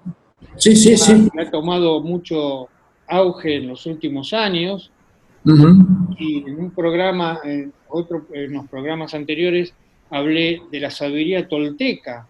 Sí, 0.58 0.76
sí, 0.76 0.98
sí. 0.98 1.30
Ha 1.40 1.50
tomado 1.50 2.02
mucho 2.02 2.68
auge 3.08 3.56
en 3.56 3.68
los 3.68 3.86
últimos 3.86 4.34
años. 4.34 4.92
Y 6.18 6.40
en 6.40 6.60
un 6.60 6.72
programa, 6.72 7.40
en, 7.44 7.74
otro, 7.90 8.26
en 8.34 8.54
los 8.54 8.68
programas 8.68 9.14
anteriores, 9.14 9.74
hablé 10.10 10.62
de 10.72 10.80
la 10.80 10.92
sabiduría 10.92 11.48
tolteca. 11.48 12.28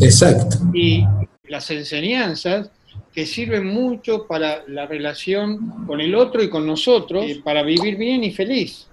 Exacto. 0.00 0.58
Y 0.72 1.04
las 1.48 1.70
enseñanzas 1.70 2.70
que 3.12 3.26
sirven 3.26 3.66
mucho 3.66 4.26
para 4.26 4.62
la 4.68 4.86
relación 4.86 5.84
con 5.86 6.00
el 6.00 6.14
otro 6.14 6.42
y 6.42 6.48
con 6.48 6.66
nosotros, 6.66 7.24
eh, 7.26 7.40
para 7.42 7.62
vivir 7.62 7.96
bien 7.96 8.22
y 8.22 8.30
feliz. 8.30 8.86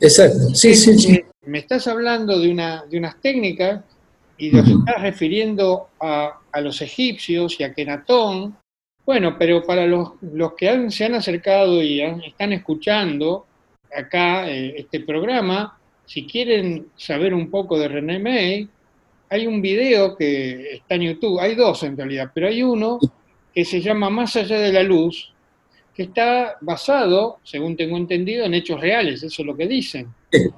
Exacto, 0.00 0.54
sí, 0.54 0.74
sí, 0.74 0.98
sí. 0.98 1.20
Me 1.46 1.58
estás 1.58 1.86
hablando 1.86 2.38
de, 2.38 2.50
una, 2.50 2.84
de 2.90 2.98
unas 2.98 3.20
técnicas 3.20 3.82
y 4.36 4.50
te 4.50 4.58
estás 4.58 5.00
refiriendo 5.00 5.88
a, 6.00 6.40
a, 6.50 6.60
los 6.60 6.82
egipcios 6.82 7.58
y 7.60 7.64
a 7.64 7.72
Kenatón. 7.72 8.56
Bueno, 9.04 9.36
pero 9.38 9.64
para 9.64 9.86
los, 9.86 10.12
los 10.20 10.54
que 10.54 10.90
se 10.90 11.04
han 11.04 11.14
acercado 11.14 11.82
y 11.82 12.00
están 12.00 12.52
escuchando 12.52 13.46
acá 13.94 14.48
eh, 14.48 14.74
este 14.78 15.00
programa, 15.00 15.78
si 16.06 16.26
quieren 16.26 16.88
saber 16.96 17.34
un 17.34 17.50
poco 17.50 17.78
de 17.78 17.88
René 17.88 18.18
May, 18.18 18.68
hay 19.28 19.46
un 19.46 19.60
video 19.60 20.16
que 20.16 20.74
está 20.74 20.94
en 20.94 21.02
YouTube, 21.02 21.40
hay 21.40 21.54
dos 21.54 21.82
en 21.82 21.96
realidad, 21.96 22.30
pero 22.34 22.48
hay 22.48 22.62
uno 22.62 22.98
que 23.52 23.64
se 23.64 23.80
llama 23.80 24.10
Más 24.10 24.36
allá 24.36 24.60
de 24.60 24.72
la 24.72 24.82
luz, 24.82 25.32
que 25.94 26.04
está 26.04 26.56
basado, 26.60 27.38
según 27.42 27.76
tengo 27.76 27.96
entendido, 27.96 28.44
en 28.44 28.54
hechos 28.54 28.80
reales, 28.80 29.22
eso 29.22 29.42
es 29.42 29.46
lo 29.46 29.56
que 29.56 29.66
dicen. 29.66 30.08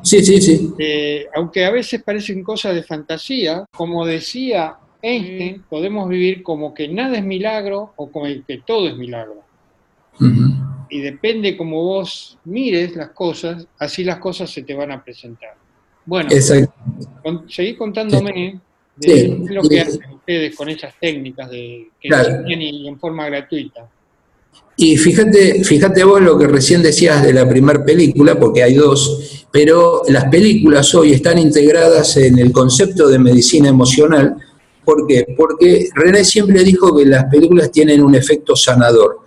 Sí, 0.02 0.24
sí, 0.24 0.40
sí. 0.40 0.70
Eh, 0.78 1.26
aunque 1.34 1.64
a 1.64 1.70
veces 1.70 2.02
parecen 2.02 2.44
cosas 2.44 2.74
de 2.74 2.82
fantasía, 2.82 3.64
como 3.70 4.06
decía 4.06 4.76
Einstein, 5.04 5.62
podemos 5.68 6.08
vivir 6.08 6.42
como 6.42 6.72
que 6.72 6.88
nada 6.88 7.18
es 7.18 7.24
milagro 7.24 7.92
o 7.96 8.10
como 8.10 8.24
que 8.24 8.62
todo 8.66 8.88
es 8.88 8.96
milagro. 8.96 9.42
Y 10.88 11.00
depende 11.00 11.56
como 11.56 11.82
vos 11.82 12.38
mires 12.44 12.96
las 12.96 13.10
cosas, 13.10 13.66
así 13.78 14.02
las 14.02 14.18
cosas 14.18 14.50
se 14.50 14.62
te 14.62 14.74
van 14.74 14.92
a 14.92 15.04
presentar. 15.04 15.54
Bueno, 16.06 16.30
seguí 17.48 17.74
contándome 17.76 18.60
de 18.96 19.44
lo 19.50 19.62
que 19.62 19.80
hacen 19.80 20.12
ustedes 20.12 20.54
con 20.54 20.68
esas 20.68 20.94
técnicas 21.00 21.50
de 21.50 21.88
que 22.00 22.08
y 22.46 22.88
en 22.88 22.98
forma 22.98 23.26
gratuita. 23.26 23.88
Y 24.76 24.96
fíjate, 24.96 25.62
fíjate 25.64 26.02
vos 26.04 26.20
lo 26.20 26.38
que 26.38 26.46
recién 26.46 26.82
decías 26.82 27.22
de 27.22 27.32
la 27.32 27.48
primera 27.48 27.84
película, 27.84 28.38
porque 28.38 28.62
hay 28.62 28.74
dos, 28.74 29.46
pero 29.52 30.02
las 30.08 30.24
películas 30.26 30.94
hoy 30.94 31.12
están 31.12 31.38
integradas 31.38 32.16
en 32.16 32.38
el 32.38 32.50
concepto 32.50 33.08
de 33.08 33.18
medicina 33.18 33.68
emocional. 33.68 34.36
¿Por 34.84 35.06
qué? 35.06 35.26
Porque 35.36 35.88
René 35.94 36.24
siempre 36.24 36.62
dijo 36.62 36.96
que 36.96 37.06
las 37.06 37.24
películas 37.26 37.70
tienen 37.70 38.02
un 38.02 38.14
efecto 38.14 38.54
sanador. 38.56 39.20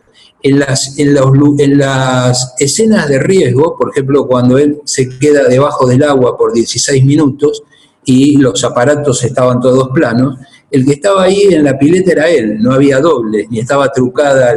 En 0.44 0.60
las, 0.60 0.98
en, 1.00 1.18
en 1.58 1.78
las 1.78 2.54
escenas 2.60 3.10
de 3.10 3.20
riesgo, 3.20 3.76
por 3.78 3.90
ejemplo, 3.90 4.28
cuando 4.28 4.58
él 4.58 4.80
se 4.86 5.10
queda 5.18 5.48
debajo 5.48 5.88
del 5.88 6.04
agua 6.04 6.38
por 6.38 6.54
16 6.54 7.04
minutos 7.04 7.64
y 8.06 8.38
los 8.38 8.64
aparatos 8.64 9.24
estaban 9.24 9.60
todos 9.60 9.90
planos, 9.94 10.38
el 10.70 10.86
que 10.86 10.94
estaba 10.94 11.24
ahí 11.24 11.48
en 11.52 11.64
la 11.64 11.78
pileta 11.78 12.12
era 12.12 12.30
él, 12.30 12.62
no 12.62 12.74
había 12.74 13.00
doble, 13.00 13.48
ni 13.50 13.60
estaba 13.60 13.92
trucada 13.92 14.54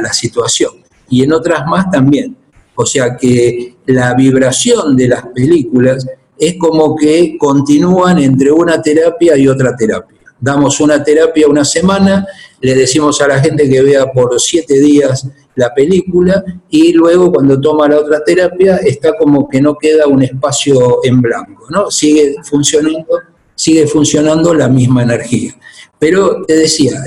la, 0.00 0.12
situación. 0.12 0.72
Y 1.08 1.22
en 1.22 1.32
otras 1.32 1.66
más 1.66 1.90
también. 1.90 2.36
O 2.74 2.84
sea 2.84 3.16
que 3.16 3.76
la 3.86 4.14
vibración 4.14 4.96
de 4.96 5.08
las 5.08 5.26
películas 5.28 6.06
es 6.38 6.56
como 6.58 6.96
que 6.96 7.36
continúan 7.38 8.18
entre 8.18 8.50
una 8.50 8.82
terapia 8.82 9.36
y 9.36 9.48
otra 9.48 9.76
terapia. 9.76 10.13
Damos 10.40 10.80
una 10.80 11.02
terapia 11.02 11.48
una 11.48 11.64
semana, 11.64 12.26
le 12.60 12.74
decimos 12.74 13.20
a 13.20 13.28
la 13.28 13.40
gente 13.40 13.68
que 13.68 13.82
vea 13.82 14.10
por 14.12 14.38
siete 14.40 14.78
días 14.80 15.26
la 15.56 15.72
película 15.72 16.44
y 16.68 16.92
luego 16.92 17.32
cuando 17.32 17.60
toma 17.60 17.88
la 17.88 17.98
otra 17.98 18.22
terapia 18.24 18.76
está 18.78 19.16
como 19.16 19.48
que 19.48 19.60
no 19.60 19.76
queda 19.76 20.06
un 20.06 20.22
espacio 20.22 21.00
en 21.04 21.20
blanco, 21.20 21.66
¿no? 21.70 21.90
Sigue 21.90 22.34
funcionando 22.42 23.06
sigue 23.54 23.86
funcionando 23.86 24.54
la 24.54 24.68
misma 24.68 25.02
energía. 25.02 25.54
Pero 25.98 26.44
te 26.46 26.56
decía, 26.56 27.02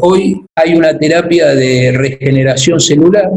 hoy 0.00 0.44
hay 0.56 0.74
una 0.74 0.98
terapia 0.98 1.54
de 1.54 1.92
regeneración 1.92 2.80
celular 2.80 3.30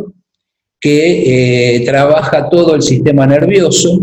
que 0.80 1.76
eh, 1.76 1.86
trabaja 1.86 2.50
todo 2.50 2.76
el 2.76 2.82
sistema 2.82 3.28
nervioso. 3.28 4.00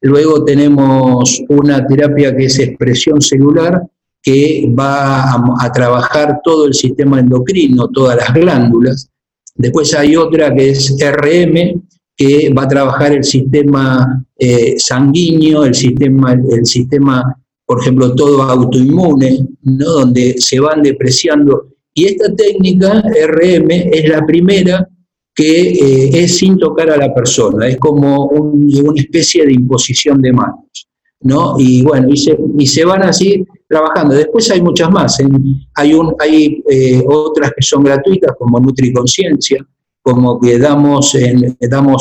Luego 0.00 0.44
tenemos 0.44 1.42
una 1.48 1.86
terapia 1.86 2.36
que 2.36 2.46
es 2.46 2.58
expresión 2.58 3.22
celular, 3.22 3.82
que 4.22 4.72
va 4.78 5.32
a, 5.32 5.72
trabajar 5.72 6.40
todo 6.44 6.66
el 6.66 6.74
sistema 6.74 7.18
endocrino, 7.18 7.88
todas 7.88 8.16
las 8.16 8.32
glándulas. 8.32 9.10
Después 9.54 9.92
hay 9.94 10.16
otra 10.16 10.54
que 10.54 10.70
es 10.70 10.96
RM, 10.98 11.82
que 12.16 12.52
va 12.56 12.62
a 12.62 12.68
trabajar 12.68 13.12
el 13.12 13.24
sistema 13.24 14.24
eh, 14.38 14.76
sanguíneo, 14.78 15.64
el 15.64 15.74
sistema, 15.74 16.32
el 16.32 16.64
sistema 16.64 17.36
por 17.72 17.80
ejemplo, 17.80 18.14
todo 18.14 18.42
autoinmune, 18.42 19.46
donde 19.62 20.34
se 20.38 20.60
van 20.60 20.82
depreciando. 20.82 21.68
Y 21.94 22.04
esta 22.04 22.34
técnica 22.34 23.02
RM 23.02 23.70
es 23.70 24.08
la 24.10 24.26
primera 24.26 24.86
que 25.34 25.70
eh, 25.70 26.10
es 26.12 26.36
sin 26.36 26.58
tocar 26.58 26.90
a 26.90 26.98
la 26.98 27.14
persona, 27.14 27.66
es 27.66 27.78
como 27.78 28.26
una 28.26 29.00
especie 29.00 29.46
de 29.46 29.54
imposición 29.54 30.20
de 30.20 30.32
manos. 30.34 30.88
¿no? 31.22 31.54
Y 31.58 31.82
bueno, 31.82 32.08
y 32.10 32.66
se 32.66 32.84
van 32.84 33.04
así 33.04 33.42
trabajando. 33.72 34.14
Después 34.14 34.50
hay 34.50 34.60
muchas 34.60 34.90
más. 34.90 35.18
hay 35.74 35.94
un, 35.94 36.14
hay 36.18 36.62
eh, 36.70 37.02
otras 37.06 37.52
que 37.56 37.62
son 37.62 37.82
gratuitas, 37.84 38.32
como 38.38 38.60
NutriConciencia, 38.60 39.66
como 40.02 40.38
que 40.38 40.58
damos, 40.58 41.16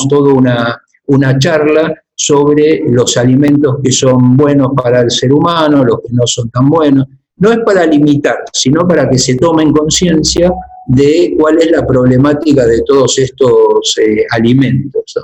toda 0.10 0.34
una, 0.34 1.40
charla 1.40 1.94
sobre 2.14 2.84
los 2.90 3.16
alimentos 3.18 3.78
que 3.84 3.92
son 3.92 4.36
buenos 4.36 4.72
para 4.76 5.02
el 5.02 5.12
ser 5.12 5.32
humano, 5.32 5.84
los 5.84 6.02
que 6.02 6.10
no 6.12 6.24
son 6.26 6.50
tan 6.50 6.68
buenos. 6.68 7.06
No 7.38 7.52
es 7.52 7.60
para 7.66 7.86
limitar, 7.86 8.38
sino 8.52 8.88
para 8.88 9.10
que 9.10 9.18
se 9.18 9.36
tomen 9.36 9.72
conciencia 9.72 10.52
de 10.88 11.36
cuál 11.40 11.58
es 11.60 11.72
la 11.72 11.88
problemática 11.88 12.66
de 12.66 12.82
todos 12.86 13.18
estos 13.18 13.98
eh, 13.98 14.26
alimentos. 14.30 15.16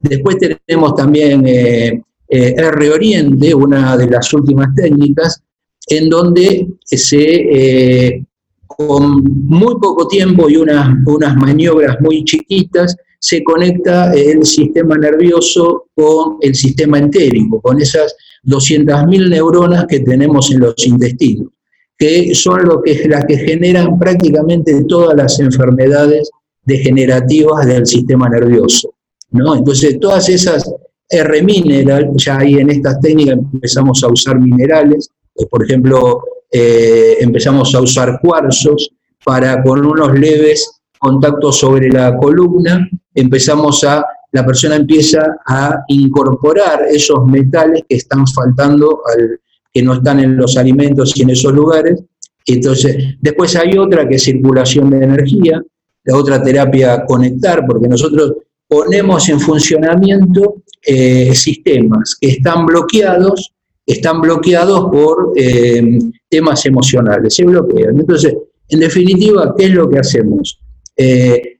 Después 0.00 0.36
tenemos 0.38 0.94
también 0.94 1.46
eh, 1.46 2.02
eh, 2.28 2.54
R 2.56 2.90
Oriente, 2.90 3.54
una 3.54 3.96
de 3.96 4.08
las 4.08 4.32
últimas 4.32 4.74
técnicas, 4.74 5.42
en 5.88 6.08
donde 6.08 6.68
se, 6.84 8.24
con 8.66 9.22
muy 9.46 9.74
poco 9.80 10.08
tiempo 10.08 10.48
y 10.48 10.56
unas, 10.56 10.96
unas 11.06 11.36
maniobras 11.36 12.00
muy 12.00 12.24
chiquitas, 12.24 12.96
se 13.18 13.44
conecta 13.44 14.12
el 14.12 14.44
sistema 14.44 14.96
nervioso 14.96 15.84
con 15.94 16.38
el 16.40 16.54
sistema 16.54 16.98
entérico, 16.98 17.60
con 17.60 17.80
esas 17.80 18.16
200.000 18.44 19.28
neuronas 19.28 19.86
que 19.86 20.00
tenemos 20.00 20.50
en 20.50 20.60
los 20.60 20.74
intestinos, 20.84 21.48
que 21.96 22.34
son 22.34 22.64
lo 22.64 22.82
que, 22.82 23.06
las 23.08 23.24
que 23.26 23.38
generan 23.38 23.96
prácticamente 23.98 24.84
todas 24.88 25.16
las 25.16 25.38
enfermedades 25.38 26.30
degenerativas 26.64 27.64
del 27.66 27.86
sistema 27.86 28.28
nervioso. 28.28 28.92
¿no? 29.30 29.54
Entonces, 29.54 30.00
todas 30.00 30.28
esas 30.28 30.68
R-mineral, 31.08 32.10
ya 32.16 32.38
ahí 32.38 32.54
en 32.54 32.70
estas 32.70 33.00
técnicas 33.00 33.38
empezamos 33.52 34.02
a 34.02 34.08
usar 34.08 34.40
minerales, 34.40 35.10
por 35.50 35.64
ejemplo, 35.64 36.22
eh, 36.50 37.16
empezamos 37.20 37.74
a 37.74 37.80
usar 37.80 38.20
cuarzos 38.20 38.90
para 39.24 39.62
con 39.62 39.84
unos 39.86 40.18
leves 40.18 40.82
contacto 40.98 41.50
sobre 41.50 41.88
la 41.88 42.16
columna, 42.16 42.88
empezamos 43.14 43.82
a, 43.84 44.04
la 44.30 44.46
persona 44.46 44.76
empieza 44.76 45.36
a 45.46 45.82
incorporar 45.88 46.82
esos 46.88 47.26
metales 47.26 47.82
que 47.88 47.96
están 47.96 48.24
faltando, 48.26 49.02
al, 49.06 49.40
que 49.72 49.82
no 49.82 49.94
están 49.94 50.20
en 50.20 50.36
los 50.36 50.56
alimentos 50.56 51.16
y 51.16 51.22
en 51.22 51.30
esos 51.30 51.52
lugares. 51.52 52.00
Entonces, 52.46 53.16
después 53.20 53.56
hay 53.56 53.76
otra 53.78 54.08
que 54.08 54.16
es 54.16 54.22
circulación 54.22 54.90
de 54.90 55.04
energía, 55.04 55.60
la 56.04 56.16
otra 56.16 56.42
terapia 56.42 57.04
conectar, 57.04 57.64
porque 57.66 57.88
nosotros 57.88 58.34
ponemos 58.68 59.28
en 59.28 59.40
funcionamiento 59.40 60.62
eh, 60.84 61.34
sistemas 61.34 62.16
que 62.20 62.28
están 62.28 62.66
bloqueados, 62.66 63.52
están 63.86 64.20
bloqueados 64.20 64.90
por 64.90 65.32
eh, 65.36 65.98
temas 66.28 66.64
emocionales, 66.66 67.34
se 67.34 67.44
bloquean. 67.44 67.98
Entonces, 67.98 68.36
en 68.68 68.80
definitiva, 68.80 69.54
¿qué 69.56 69.66
es 69.66 69.70
lo 69.72 69.88
que 69.90 69.98
hacemos? 69.98 70.60
Eh, 70.96 71.58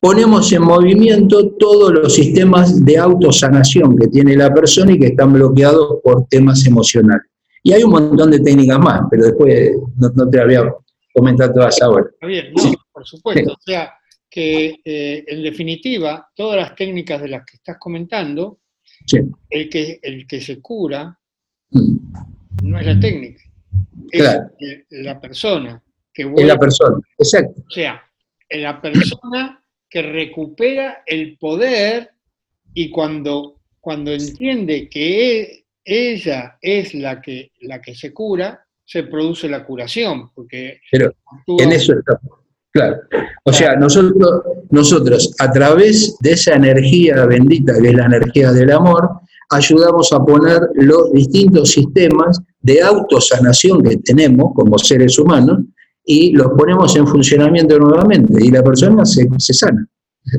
ponemos 0.00 0.50
en 0.52 0.62
movimiento 0.62 1.50
todos 1.52 1.92
los 1.92 2.14
sistemas 2.14 2.84
de 2.84 2.98
autosanación 2.98 3.96
que 3.96 4.08
tiene 4.08 4.36
la 4.36 4.52
persona 4.52 4.92
y 4.92 4.98
que 4.98 5.06
están 5.06 5.32
bloqueados 5.32 5.98
por 6.02 6.26
temas 6.28 6.66
emocionales. 6.66 7.26
Y 7.62 7.72
hay 7.72 7.82
un 7.82 7.90
montón 7.90 8.30
de 8.30 8.40
técnicas 8.40 8.78
más, 8.78 9.02
pero 9.10 9.24
después 9.24 9.72
no, 9.96 10.30
te 10.30 10.40
había 10.40 10.72
comentado 11.12 11.54
todas 11.54 11.82
ahora. 11.82 12.06
Bien, 12.22 12.52
no, 12.54 12.72
por 12.92 13.04
supuesto. 13.04 13.52
O 13.52 13.56
sea, 13.60 13.92
que 14.30 14.76
eh, 14.84 15.24
en 15.26 15.42
definitiva, 15.42 16.28
todas 16.34 16.56
las 16.56 16.76
técnicas 16.76 17.20
de 17.20 17.28
las 17.28 17.44
que 17.44 17.56
estás 17.56 17.76
comentando, 17.78 18.60
el, 19.50 19.68
que, 19.68 19.98
el 20.02 20.26
que 20.26 20.40
se 20.40 20.60
cura. 20.60 21.18
No 21.70 22.78
es 22.78 22.86
la 22.86 23.00
técnica, 23.00 23.42
es 24.10 24.22
la 24.90 25.20
persona. 25.20 25.82
Que 26.12 26.22
es 26.22 26.46
la 26.46 26.58
persona, 26.58 26.98
exacto. 27.18 27.60
O 27.66 27.70
sea, 27.70 28.02
la 28.50 28.80
persona 28.80 29.62
que 29.88 30.02
recupera 30.02 31.02
el 31.06 31.36
poder 31.38 32.10
y 32.74 32.90
cuando, 32.90 33.60
cuando 33.80 34.12
entiende 34.12 34.88
que 34.88 35.40
e, 35.40 35.64
ella 35.84 36.58
es 36.60 36.94
la 36.94 37.20
que, 37.20 37.52
la 37.62 37.80
que 37.80 37.94
se 37.94 38.12
cura, 38.12 38.66
se 38.84 39.04
produce 39.04 39.48
la 39.48 39.64
curación. 39.64 40.30
Porque 40.34 40.80
Pero 40.90 41.14
en 41.58 41.72
eso 41.72 41.92
estamos. 41.92 42.40
Claro. 42.72 42.96
O 43.44 43.52
sea, 43.52 43.74
nosotros, 43.76 44.42
nosotros 44.68 45.34
a 45.38 45.50
través 45.50 46.18
de 46.20 46.32
esa 46.32 46.56
energía 46.56 47.24
bendita, 47.24 47.72
que 47.80 47.88
es 47.88 47.94
la 47.94 48.04
energía 48.04 48.52
del 48.52 48.70
amor, 48.70 49.20
ayudamos 49.50 50.12
a 50.12 50.24
poner 50.24 50.60
los 50.74 51.12
distintos 51.12 51.70
sistemas 51.70 52.40
de 52.60 52.82
autosanación 52.82 53.82
que 53.82 53.96
tenemos 53.98 54.52
como 54.54 54.78
seres 54.78 55.18
humanos 55.18 55.60
y 56.04 56.32
los 56.32 56.48
ponemos 56.56 56.94
en 56.96 57.06
funcionamiento 57.06 57.78
nuevamente 57.78 58.44
y 58.44 58.50
la 58.50 58.62
persona 58.62 59.04
se, 59.04 59.28
sana. 59.38 59.86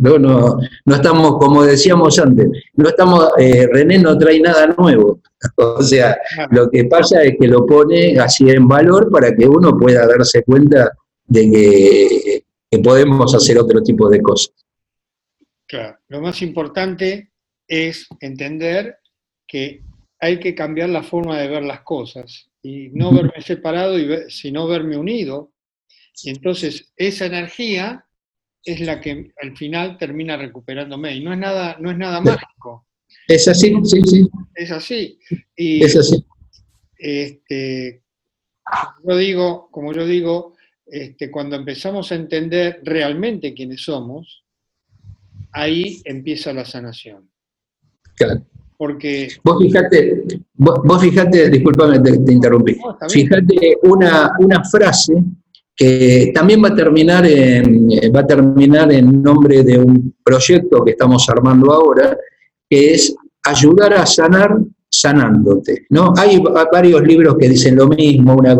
No, 0.01 0.19
no, 0.19 0.57
no, 0.85 0.95
estamos, 0.95 1.37
como 1.37 1.63
decíamos 1.63 2.19
antes, 2.19 2.47
no 2.75 2.89
estamos, 2.89 3.29
eh, 3.37 3.67
René 3.71 3.99
no 3.99 4.17
trae 4.17 4.39
nada 4.39 4.67
nuevo. 4.77 5.19
O 5.55 5.83
sea, 5.83 6.17
lo 6.49 6.67
que 6.67 6.85
pasa 6.85 7.21
es 7.21 7.35
que 7.39 7.47
lo 7.47 7.63
pone 7.63 8.17
así 8.17 8.49
en 8.49 8.67
valor 8.67 9.11
para 9.11 9.35
que 9.35 9.47
uno 9.47 9.77
pueda 9.77 10.07
darse 10.07 10.41
cuenta 10.41 10.91
de 11.25 11.51
que, 11.51 12.43
que 12.71 12.79
podemos 12.79 13.35
hacer 13.35 13.59
otro 13.59 13.83
tipo 13.83 14.09
de 14.09 14.19
cosas. 14.19 14.55
Claro, 15.67 15.99
lo 16.07 16.21
más 16.21 16.41
importante 16.41 17.29
es 17.67 18.07
entender 18.19 18.97
que 19.47 19.81
hay 20.19 20.39
que 20.39 20.55
cambiar 20.55 20.89
la 20.89 21.03
forma 21.03 21.39
de 21.39 21.47
ver 21.47 21.63
las 21.63 21.81
cosas 21.81 22.49
y 22.61 22.89
no 22.89 23.11
verme 23.11 23.41
separado, 23.41 23.97
y 23.99 24.29
sino 24.29 24.67
verme 24.67 24.97
unido 24.97 25.51
y 26.23 26.29
entonces 26.29 26.91
esa 26.95 27.25
energía 27.25 28.05
es 28.63 28.81
la 28.81 28.99
que 28.99 29.31
al 29.41 29.55
final 29.55 29.97
termina 29.97 30.35
recuperándome. 30.35 31.15
Y 31.15 31.23
no 31.23 31.33
es 31.33 31.39
nada, 31.39 31.77
no 31.79 31.91
es 31.91 31.97
nada 31.97 32.21
mágico. 32.21 32.87
Es 33.27 33.47
así, 33.47 33.73
sí, 33.83 34.01
sí. 34.05 34.27
Es 34.55 34.71
así. 34.71 35.19
Y, 35.55 35.83
es 35.83 35.95
así. 35.95 36.25
Este, 36.97 38.03
yo 39.07 39.17
digo, 39.17 39.69
como 39.71 39.93
yo 39.93 40.05
digo 40.05 40.55
este, 40.85 41.29
cuando 41.29 41.55
empezamos 41.55 42.11
a 42.11 42.15
entender 42.15 42.81
realmente 42.83 43.53
quiénes 43.53 43.81
somos, 43.83 44.43
ahí 45.51 46.01
empieza 46.05 46.51
la 46.53 46.65
sanación. 46.65 47.29
Claro. 48.17 48.41
Porque. 48.77 49.29
Vos 49.43 49.57
fijate, 49.59 50.23
vos, 50.55 51.01
fijate, 51.01 51.49
discúlpame, 51.49 51.99
te, 51.99 52.31
interrumpí. 52.31 52.77
fíjate 53.09 53.77
una, 53.83 54.33
una 54.39 54.63
frase 54.63 55.23
que 55.75 56.31
también 56.33 56.63
va 56.63 56.69
a 56.69 56.75
terminar 56.75 57.25
en, 57.25 57.91
eh, 57.91 58.09
va 58.09 58.21
a 58.21 58.27
terminar 58.27 58.91
en 58.91 59.21
nombre 59.21 59.63
de 59.63 59.77
un 59.77 60.15
proyecto 60.23 60.83
que 60.83 60.91
estamos 60.91 61.29
armando 61.29 61.71
ahora, 61.71 62.17
que 62.67 62.93
es 62.95 63.15
ayudar 63.43 63.93
a 63.93 64.05
sanar 64.05 64.57
sanándote. 64.89 65.85
¿no? 65.89 66.13
Hay 66.17 66.41
varios 66.71 67.01
libros 67.03 67.35
que 67.39 67.49
dicen 67.49 67.75
lo 67.75 67.87
mismo, 67.87 68.35
una, 68.35 68.57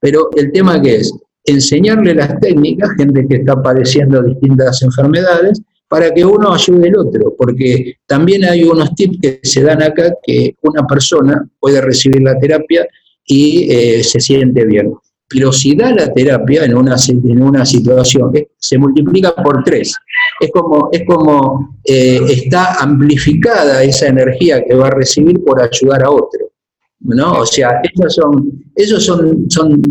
pero 0.00 0.30
el 0.34 0.50
tema 0.52 0.80
que 0.80 0.96
es 0.96 1.12
enseñarle 1.44 2.14
las 2.14 2.40
técnicas, 2.40 2.92
gente 2.96 3.26
que 3.28 3.36
está 3.36 3.62
padeciendo 3.62 4.22
distintas 4.22 4.82
enfermedades, 4.82 5.60
para 5.94 6.12
que 6.12 6.24
uno 6.24 6.52
ayude 6.52 6.88
al 6.88 6.98
otro, 6.98 7.34
porque 7.38 7.98
también 8.04 8.44
hay 8.44 8.64
unos 8.64 8.92
tips 8.96 9.18
que 9.22 9.40
se 9.44 9.62
dan 9.62 9.80
acá 9.80 10.12
que 10.26 10.56
una 10.62 10.84
persona 10.84 11.48
puede 11.60 11.80
recibir 11.80 12.20
la 12.20 12.36
terapia 12.36 12.84
y 13.24 13.70
eh, 13.70 14.02
se 14.02 14.18
siente 14.18 14.64
bien 14.64 14.92
pero 15.28 15.52
si 15.52 15.74
da 15.74 15.92
la 15.92 16.12
terapia 16.12 16.64
en 16.64 16.76
una, 16.76 16.96
en 17.08 17.42
una 17.42 17.64
situación, 17.64 18.32
se 18.56 18.78
multiplica 18.78 19.34
por 19.34 19.64
tres. 19.64 19.94
Es 20.38 20.50
como, 20.52 20.90
es 20.92 21.02
como 21.06 21.78
eh, 21.84 22.20
está 22.28 22.74
amplificada 22.74 23.82
esa 23.82 24.08
energía 24.08 24.62
que 24.64 24.74
va 24.74 24.88
a 24.88 24.90
recibir 24.90 25.42
por 25.42 25.60
ayudar 25.62 26.04
a 26.04 26.10
otro. 26.10 26.50
¿no? 27.00 27.40
O 27.40 27.46
sea, 27.46 27.80
esos 27.82 28.14
son, 28.14 28.64
esos 28.76 29.04
son, 29.04 29.50
son 29.50 29.82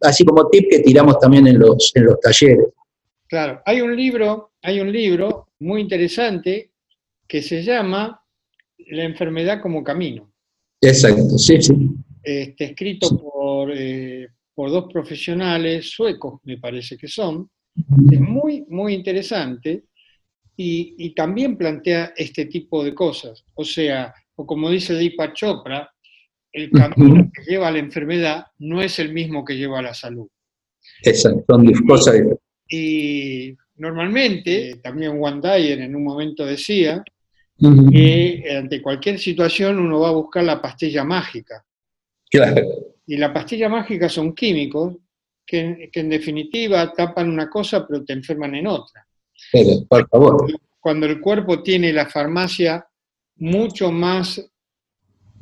así 0.00 0.24
como 0.24 0.48
tips 0.48 0.68
que 0.70 0.78
tiramos 0.80 1.18
también 1.18 1.46
en 1.46 1.58
los, 1.58 1.92
en 1.94 2.04
los 2.04 2.20
talleres. 2.20 2.66
Claro, 3.30 3.62
hay 3.64 3.80
un 3.80 3.96
libro, 3.96 4.52
hay 4.60 4.80
un 4.80 4.92
libro 4.92 5.48
muy 5.60 5.80
interesante 5.80 6.72
que 7.26 7.40
se 7.40 7.62
llama 7.62 8.20
La 8.88 9.04
enfermedad 9.04 9.62
como 9.62 9.82
camino. 9.82 10.32
Exacto, 10.82 11.38
sí, 11.38 11.62
sí. 11.62 11.74
Este, 12.22 12.64
escrito 12.64 13.16
por 13.16 13.70
eh, 13.72 14.28
por 14.60 14.70
dos 14.70 14.92
profesionales 14.92 15.88
suecos, 15.88 16.40
me 16.44 16.58
parece 16.58 16.98
que 16.98 17.08
son. 17.08 17.48
Es 18.12 18.20
muy, 18.20 18.66
muy 18.68 18.92
interesante 18.92 19.84
y, 20.54 21.14
también 21.14 21.56
plantea 21.56 22.12
este 22.14 22.44
tipo 22.44 22.84
de 22.84 22.94
cosas. 22.94 23.42
O 23.54 23.64
sea, 23.64 24.12
o 24.34 24.44
como 24.44 24.68
dice 24.68 24.92
Deepak 24.92 25.32
Chopra, 25.32 25.90
el 26.52 26.70
camino 26.72 27.30
que 27.32 27.50
lleva 27.50 27.68
a 27.68 27.70
la 27.70 27.78
enfermedad 27.78 28.44
no 28.58 28.82
es 28.82 28.98
el 28.98 29.14
mismo 29.14 29.46
que 29.46 29.56
lleva 29.56 29.78
a 29.78 29.82
la 29.82 29.94
salud. 29.94 30.28
Exacto, 31.04 31.54
son 31.54 31.86
cosas 31.86 32.16
Y 32.70 33.56
normalmente, 33.76 34.76
también 34.82 35.18
Juan 35.18 35.40
Dyer 35.40 35.80
en 35.80 35.96
un 35.96 36.04
momento 36.04 36.46
decía, 36.46 37.02
que 37.90 38.56
ante 38.56 38.80
cualquier 38.80 39.18
situación 39.18 39.78
uno 39.78 40.00
va 40.00 40.08
a 40.08 40.12
buscar 40.12 40.44
la 40.44 40.62
pastilla 40.62 41.04
mágica. 41.04 41.64
Claro. 42.30 42.62
Y 43.06 43.16
la 43.16 43.32
pastilla 43.32 43.68
mágica 43.68 44.08
son 44.08 44.34
químicos 44.34 44.96
que, 45.44 45.90
en 45.92 46.08
definitiva 46.08 46.92
tapan 46.92 47.28
una 47.28 47.50
cosa 47.50 47.86
pero 47.86 48.04
te 48.04 48.12
enferman 48.12 48.54
en 48.54 48.66
otra. 48.68 49.06
Pero, 49.52 49.84
por 49.88 50.08
favor. 50.08 50.52
Cuando 50.78 51.06
el 51.06 51.20
cuerpo 51.20 51.62
tiene 51.62 51.92
la 51.92 52.06
farmacia 52.06 52.86
mucho 53.36 53.90
más, 53.90 54.42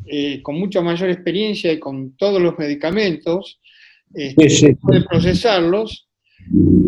eh, 0.07 0.43
con 0.43 0.59
mucha 0.59 0.81
mayor 0.81 1.11
experiencia 1.11 1.71
y 1.71 1.79
con 1.79 2.17
todos 2.17 2.41
los 2.41 2.59
medicamentos, 2.59 3.61
este, 4.15 4.77
puede 4.77 5.03
procesarlos 5.03 6.08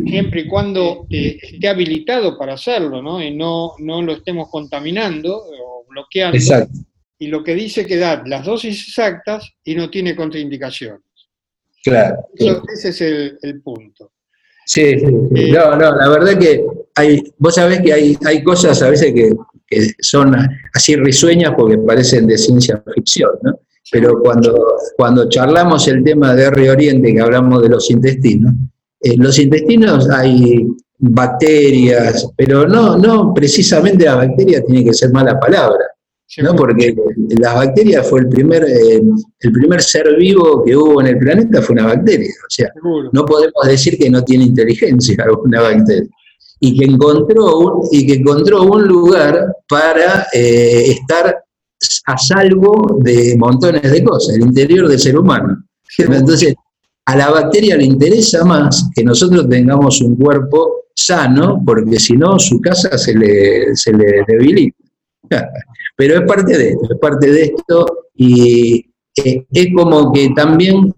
siempre 0.06 0.42
y 0.42 0.48
cuando 0.48 1.06
eh, 1.10 1.38
esté 1.40 1.68
habilitado 1.68 2.38
para 2.38 2.54
hacerlo, 2.54 3.02
¿no? 3.02 3.22
Y 3.22 3.34
no, 3.34 3.72
no 3.78 4.02
lo 4.02 4.12
estemos 4.12 4.48
contaminando 4.50 5.36
o 5.36 5.84
bloqueando. 5.88 6.36
Exacto 6.36 6.78
y 7.20 7.28
lo 7.28 7.44
que 7.44 7.54
dice 7.54 7.86
que 7.86 7.98
da 7.98 8.22
las 8.26 8.46
dosis 8.46 8.88
exactas 8.88 9.52
y 9.62 9.74
no 9.74 9.90
tiene 9.90 10.16
contraindicaciones. 10.16 11.02
Claro. 11.84 12.16
ese 12.34 12.88
es 12.88 13.00
el, 13.42 13.62
punto. 13.62 14.12
Sí, 14.64 14.98
sí, 14.98 15.04
eh, 15.04 15.52
no, 15.52 15.76
no, 15.76 15.96
la 15.96 16.08
verdad 16.08 16.38
que 16.38 16.64
hay, 16.94 17.22
vos 17.38 17.54
sabés 17.54 17.80
que 17.80 17.92
hay, 17.92 18.16
hay 18.24 18.42
cosas 18.42 18.80
a 18.82 18.90
veces 18.90 19.12
que, 19.14 19.30
son 20.00 20.34
así 20.74 20.96
risueñas 20.96 21.52
porque 21.56 21.78
parecen 21.78 22.26
de 22.26 22.36
ciencia 22.36 22.82
ficción, 22.92 23.30
¿no? 23.42 23.60
Pero 23.92 24.20
cuando, 24.20 24.78
cuando 24.96 25.28
charlamos 25.28 25.86
el 25.88 26.02
tema 26.02 26.34
de 26.34 26.44
R 26.44 26.70
Oriente, 26.70 27.12
que 27.12 27.20
hablamos 27.20 27.62
de 27.62 27.68
los 27.68 27.88
intestinos, 27.90 28.52
eh, 29.00 29.16
los 29.16 29.38
intestinos 29.38 30.08
hay 30.10 30.66
bacterias, 30.98 32.28
pero 32.36 32.68
no, 32.68 32.98
no 32.98 33.32
precisamente 33.32 34.04
la 34.04 34.16
bacteria 34.16 34.62
tiene 34.64 34.84
que 34.84 34.94
ser 34.94 35.10
mala 35.12 35.38
palabra. 35.40 35.84
¿no? 36.38 36.54
Porque 36.54 36.94
las 37.40 37.54
bacterias 37.54 38.08
fue 38.08 38.20
el 38.20 38.28
primer, 38.28 38.62
eh, 38.62 39.02
el 39.40 39.52
primer 39.52 39.82
ser 39.82 40.14
vivo 40.16 40.62
que 40.64 40.76
hubo 40.76 41.00
en 41.00 41.08
el 41.08 41.18
planeta, 41.18 41.60
fue 41.60 41.72
una 41.74 41.86
bacteria. 41.86 42.30
O 42.30 42.50
sea, 42.50 42.72
no 43.12 43.24
podemos 43.24 43.66
decir 43.66 43.98
que 43.98 44.08
no 44.08 44.22
tiene 44.22 44.44
inteligencia 44.44 45.16
una 45.44 45.62
bacteria. 45.62 46.08
Y 46.60 46.78
que 46.78 46.84
encontró 46.84 47.58
un, 47.58 47.88
y 47.90 48.06
que 48.06 48.14
encontró 48.14 48.62
un 48.62 48.86
lugar 48.86 49.46
para 49.68 50.26
eh, 50.32 50.90
estar 50.90 51.42
a 52.06 52.18
salvo 52.18 52.98
de 53.02 53.34
montones 53.38 53.90
de 53.90 54.04
cosas, 54.04 54.36
el 54.36 54.42
interior 54.42 54.86
del 54.86 55.00
ser 55.00 55.16
humano. 55.18 55.64
Entonces, 55.96 56.54
a 57.10 57.16
la 57.16 57.28
bacteria 57.28 57.76
le 57.76 57.84
interesa 57.84 58.44
más 58.44 58.88
que 58.94 59.02
nosotros 59.02 59.48
tengamos 59.48 60.00
un 60.00 60.14
cuerpo 60.14 60.84
sano, 60.94 61.60
porque 61.66 61.98
si 61.98 62.12
no, 62.12 62.38
su 62.38 62.60
casa 62.60 62.96
se 62.96 63.14
le, 63.14 63.74
se 63.74 63.92
le 63.92 64.22
debilita. 64.28 64.76
Pero 65.96 66.14
es 66.14 66.22
parte 66.22 66.56
de 66.56 66.68
esto, 66.68 66.88
es 66.88 66.98
parte 67.00 67.32
de 67.32 67.42
esto 67.42 67.86
y 68.14 68.86
es 69.14 69.66
como 69.74 70.12
que 70.12 70.30
también 70.36 70.94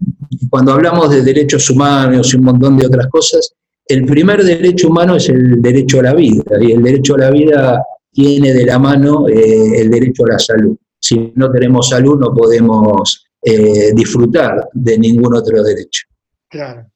cuando 0.51 0.73
hablamos 0.73 1.09
de 1.09 1.23
derechos 1.23 1.67
humanos 1.71 2.31
y 2.31 2.37
un 2.37 2.43
montón 2.43 2.77
de 2.77 2.85
otras 2.85 3.07
cosas, 3.07 3.51
el 3.87 4.05
primer 4.05 4.43
derecho 4.43 4.89
humano 4.89 5.15
es 5.15 5.27
el 5.29 5.63
derecho 5.63 5.99
a 5.99 6.03
la 6.03 6.13
vida, 6.13 6.43
y 6.61 6.73
el 6.73 6.83
derecho 6.83 7.15
a 7.15 7.19
la 7.19 7.31
vida 7.31 7.83
tiene 8.11 8.53
de 8.53 8.65
la 8.67 8.77
mano 8.77 9.27
eh, 9.27 9.81
el 9.81 9.89
derecho 9.89 10.25
a 10.25 10.33
la 10.33 10.39
salud. 10.39 10.77
Si 10.99 11.33
no 11.35 11.51
tenemos 11.51 11.89
salud 11.89 12.19
no 12.19 12.33
podemos 12.35 13.22
eh, 13.45 13.93
disfrutar 13.93 14.69
de 14.71 14.97
ningún 14.97 15.35
otro 15.35 15.61
derecho. 15.61 16.07
Claro. 16.47 16.91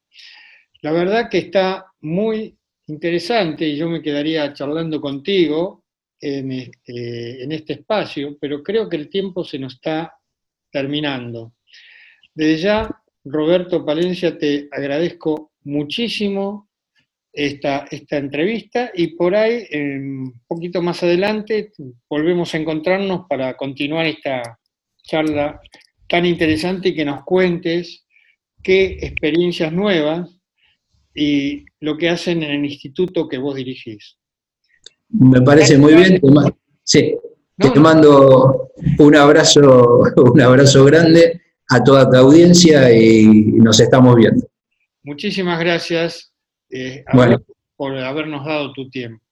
La 0.81 0.91
verdad 0.91 1.29
que 1.29 1.39
está 1.39 1.85
muy 2.01 2.57
interesante 2.87 3.67
y 3.67 3.75
yo 3.75 3.89
me 3.89 4.01
quedaría 4.01 4.53
charlando 4.53 5.01
contigo 5.01 5.83
en, 6.19 6.51
eh, 6.51 6.71
en 6.85 7.51
este 7.51 7.73
espacio, 7.73 8.37
pero 8.39 8.63
creo 8.63 8.87
que 8.87 8.95
el 8.95 9.09
tiempo 9.09 9.43
se 9.43 9.59
nos 9.59 9.73
está 9.73 10.13
terminando. 10.71 11.53
Desde 12.33 12.57
ya, 12.57 13.01
Roberto 13.25 13.83
Palencia, 13.85 14.37
te 14.37 14.69
agradezco 14.71 15.51
muchísimo 15.63 16.69
esta, 17.33 17.85
esta 17.91 18.17
entrevista 18.17 18.91
y 18.93 19.15
por 19.15 19.35
ahí, 19.35 19.65
un 19.73 20.41
poquito 20.47 20.81
más 20.81 21.03
adelante, 21.03 21.71
volvemos 22.09 22.53
a 22.53 22.57
encontrarnos 22.57 23.25
para 23.29 23.55
continuar 23.55 24.05
esta 24.05 24.59
charla 25.03 25.59
tan 26.07 26.25
interesante 26.25 26.93
que 26.93 27.05
nos 27.05 27.23
cuentes 27.23 28.05
qué 28.63 28.97
experiencias 29.01 29.71
nuevas 29.71 30.29
y 31.13 31.65
lo 31.79 31.97
que 31.97 32.09
hacen 32.09 32.43
en 32.43 32.51
el 32.51 32.65
instituto 32.65 33.27
que 33.27 33.37
vos 33.37 33.55
dirigís. 33.55 34.17
Me 35.09 35.41
parece 35.41 35.77
muy 35.77 35.95
bien. 35.95 36.21
Sí, 36.83 37.15
te 37.57 37.79
mando 37.79 38.71
un 38.99 39.15
abrazo, 39.15 40.03
un 40.17 40.41
abrazo 40.41 40.85
grande 40.85 41.41
a 41.69 41.83
toda 41.83 42.09
tu 42.09 42.17
audiencia 42.17 42.93
y 42.93 43.25
nos 43.25 43.79
estamos 43.79 44.15
viendo. 44.15 44.47
Muchísimas 45.03 45.59
gracias 45.59 46.33
eh, 46.69 47.03
por 47.75 47.97
habernos 47.97 48.45
dado 48.45 48.73
tu 48.73 48.89
tiempo. 48.89 49.23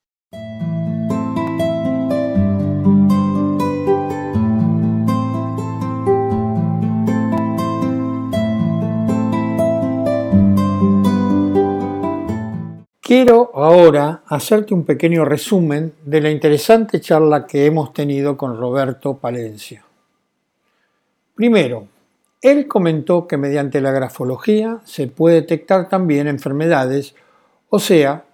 Quiero 13.08 13.52
ahora 13.54 14.24
hacerte 14.26 14.74
un 14.74 14.84
pequeño 14.84 15.26
resumen 15.26 15.94
de 16.04 16.22
la 16.22 16.32
interesante 16.32 17.00
charla 17.00 17.46
que 17.46 17.68
hemos 17.68 17.94
tenido 17.94 18.36
con 18.36 18.58
Roberto 18.58 19.18
Palencia. 19.18 19.86
Primero, 21.36 21.88
él 22.42 22.68
comentó 22.68 23.28
que 23.28 23.38
mediante 23.38 23.80
la 23.80 23.92
grafología 23.92 24.80
se 24.86 25.06
puede 25.06 25.36
detectar 25.36 25.88
también 25.88 26.28
enfermedades 26.28 27.14
o 27.70 27.78
sea, 27.78 28.26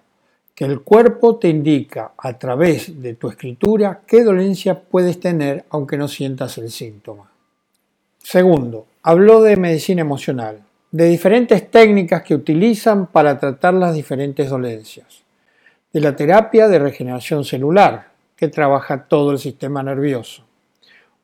que 0.54 0.64
el 0.64 0.80
cuerpo 0.80 1.36
te 1.36 1.50
indica 1.50 2.12
a 2.16 2.38
través 2.38 3.02
de 3.02 3.12
tu 3.12 3.28
escritura 3.28 4.00
qué 4.06 4.24
dolencia 4.24 4.80
puedes 4.80 5.20
tener 5.20 5.66
aunque 5.68 5.98
no 5.98 6.08
sientas 6.08 6.56
el 6.56 6.70
síntoma. 6.70 7.30
Segundo, 8.22 8.86
habló 9.02 9.42
de 9.42 9.58
medicina 9.58 10.00
emocional, 10.00 10.62
de 10.92 11.06
diferentes 11.06 11.70
técnicas 11.70 12.22
que 12.22 12.36
utilizan 12.36 13.06
para 13.06 13.38
tratar 13.38 13.74
las 13.74 13.94
diferentes 13.94 14.48
dolencias, 14.48 15.24
de 15.92 16.00
la 16.00 16.14
terapia 16.14 16.68
de 16.68 16.78
regeneración 16.78 17.44
celular, 17.44 18.12
que 18.36 18.46
trabaja 18.48 19.04
todo 19.04 19.32
el 19.32 19.38
sistema 19.38 19.82
nervioso, 19.82 20.44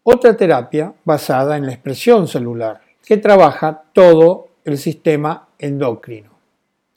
otra 0.02 0.36
terapia 0.36 0.92
basada 1.04 1.56
en 1.56 1.66
la 1.66 1.72
expresión 1.72 2.26
celular, 2.26 2.80
que 3.04 3.18
trabaja 3.18 3.84
todo 3.92 4.48
el 4.64 4.76
sistema 4.78 5.48
endocrino 5.58 6.38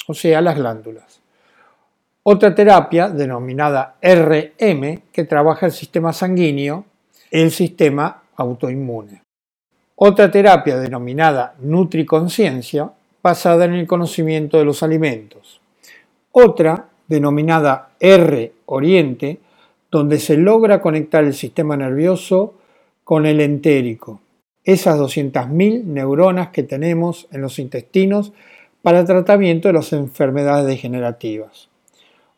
o 0.07 0.13
sea, 0.13 0.41
las 0.41 0.57
glándulas. 0.57 1.21
Otra 2.23 2.53
terapia 2.53 3.09
denominada 3.09 3.95
RM, 4.01 5.03
que 5.11 5.23
trabaja 5.23 5.65
el 5.65 5.71
sistema 5.71 6.13
sanguíneo, 6.13 6.85
el 7.31 7.49
sistema 7.49 8.23
autoinmune. 8.35 9.23
Otra 10.03 10.31
terapia 10.31 10.79
denominada 10.79 11.53
nutriconciencia, 11.59 12.89
basada 13.21 13.65
en 13.65 13.73
el 13.73 13.85
conocimiento 13.85 14.57
de 14.57 14.65
los 14.65 14.81
alimentos. 14.81 15.61
Otra 16.31 16.87
denominada 17.07 17.91
R 17.99 18.51
Oriente, 18.65 19.37
donde 19.91 20.17
se 20.17 20.37
logra 20.37 20.81
conectar 20.81 21.23
el 21.23 21.35
sistema 21.35 21.77
nervioso 21.77 22.55
con 23.03 23.27
el 23.27 23.41
entérico, 23.41 24.21
esas 24.63 24.97
200.000 24.97 25.83
neuronas 25.83 26.49
que 26.49 26.63
tenemos 26.63 27.27
en 27.31 27.41
los 27.41 27.59
intestinos 27.59 28.33
para 28.81 29.01
el 29.01 29.05
tratamiento 29.05 29.67
de 29.67 29.75
las 29.75 29.93
enfermedades 29.93 30.65
degenerativas. 30.65 31.69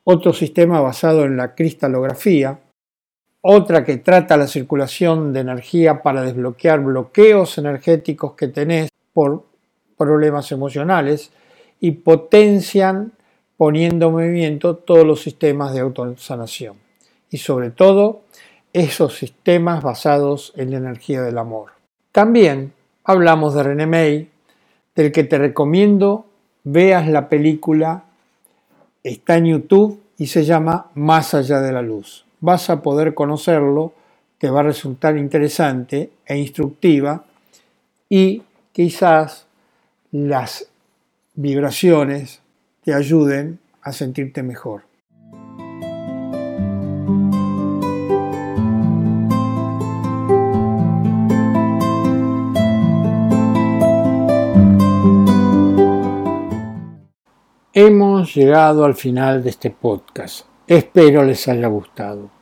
Otro 0.04 0.34
sistema 0.34 0.82
basado 0.82 1.24
en 1.24 1.38
la 1.38 1.56
cristalografía, 1.56 2.60
otra 3.46 3.84
que 3.84 3.98
trata 3.98 4.38
la 4.38 4.48
circulación 4.48 5.34
de 5.34 5.42
energía 5.42 6.02
para 6.02 6.24
desbloquear 6.24 6.80
bloqueos 6.80 7.58
energéticos 7.58 8.34
que 8.34 8.48
tenés 8.48 8.90
por 9.14 9.44
problemas 9.98 10.52
emocionales 10.54 11.30
y 11.82 11.92
potencian 11.92 13.12
poniendo 13.58 14.08
en 14.08 14.14
movimiento 14.14 14.78
todos 14.78 15.06
los 15.06 15.22
sistemas 15.22 15.74
de 15.74 15.82
autosanación 15.82 16.78
y 17.30 17.38
sobre 17.38 17.70
todo 17.70 18.22
esos 18.72 19.18
sistemas 19.18 19.84
basados 19.84 20.54
en 20.56 20.72
la 20.72 20.78
energía 20.78 21.22
del 21.22 21.38
amor. 21.38 21.72
También 22.14 22.72
hablamos 23.04 23.56
de 23.56 23.64
René 23.64 23.88
May, 23.88 24.30
del 24.96 25.12
que 25.12 25.26
te 25.26 25.38
recomiendo 25.38 26.28
veas 26.64 27.10
la 27.10 27.28
película, 27.28 28.06
está 29.04 29.36
en 29.36 29.48
YouTube 29.48 30.02
y 30.18 30.28
se 30.28 30.46
llama 30.46 30.92
Más 30.96 31.34
allá 31.34 31.60
de 31.60 31.74
la 31.74 31.82
luz. 31.82 32.26
Vas 32.46 32.70
a 32.70 32.82
poder 32.82 33.14
conocerlo, 33.14 33.94
te 34.38 34.50
va 34.50 34.60
a 34.60 34.64
resultar 34.64 35.16
interesante 35.18 36.12
e 36.26 36.38
instructiva 36.38 37.24
y 38.10 38.44
quizás 38.74 39.48
las 40.12 40.68
vibraciones 41.36 42.42
te 42.84 42.94
ayuden 42.94 43.60
a 43.82 43.94
sentirte 43.94 44.44
mejor. 44.44 44.84
Hemos 57.72 58.36
llegado 58.36 58.84
al 58.84 58.96
final 58.96 59.42
de 59.42 59.50
este 59.50 59.70
podcast. 59.70 60.46
Espero 60.68 61.24
les 61.24 61.48
haya 61.48 61.68
gustado. 61.68 62.33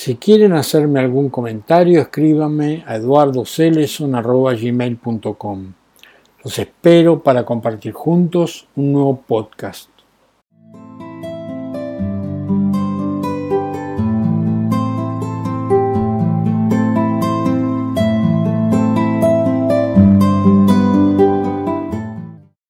Si 0.00 0.14
quieren 0.14 0.52
hacerme 0.52 1.00
algún 1.00 1.28
comentario, 1.28 2.00
escríbanme 2.00 2.84
a 2.86 2.94
eduardoceleson.gmail.com. 2.94 5.72
Los 6.44 6.58
espero 6.60 7.24
para 7.24 7.44
compartir 7.44 7.94
juntos 7.94 8.68
un 8.76 8.92
nuevo 8.92 9.20
podcast. 9.20 9.90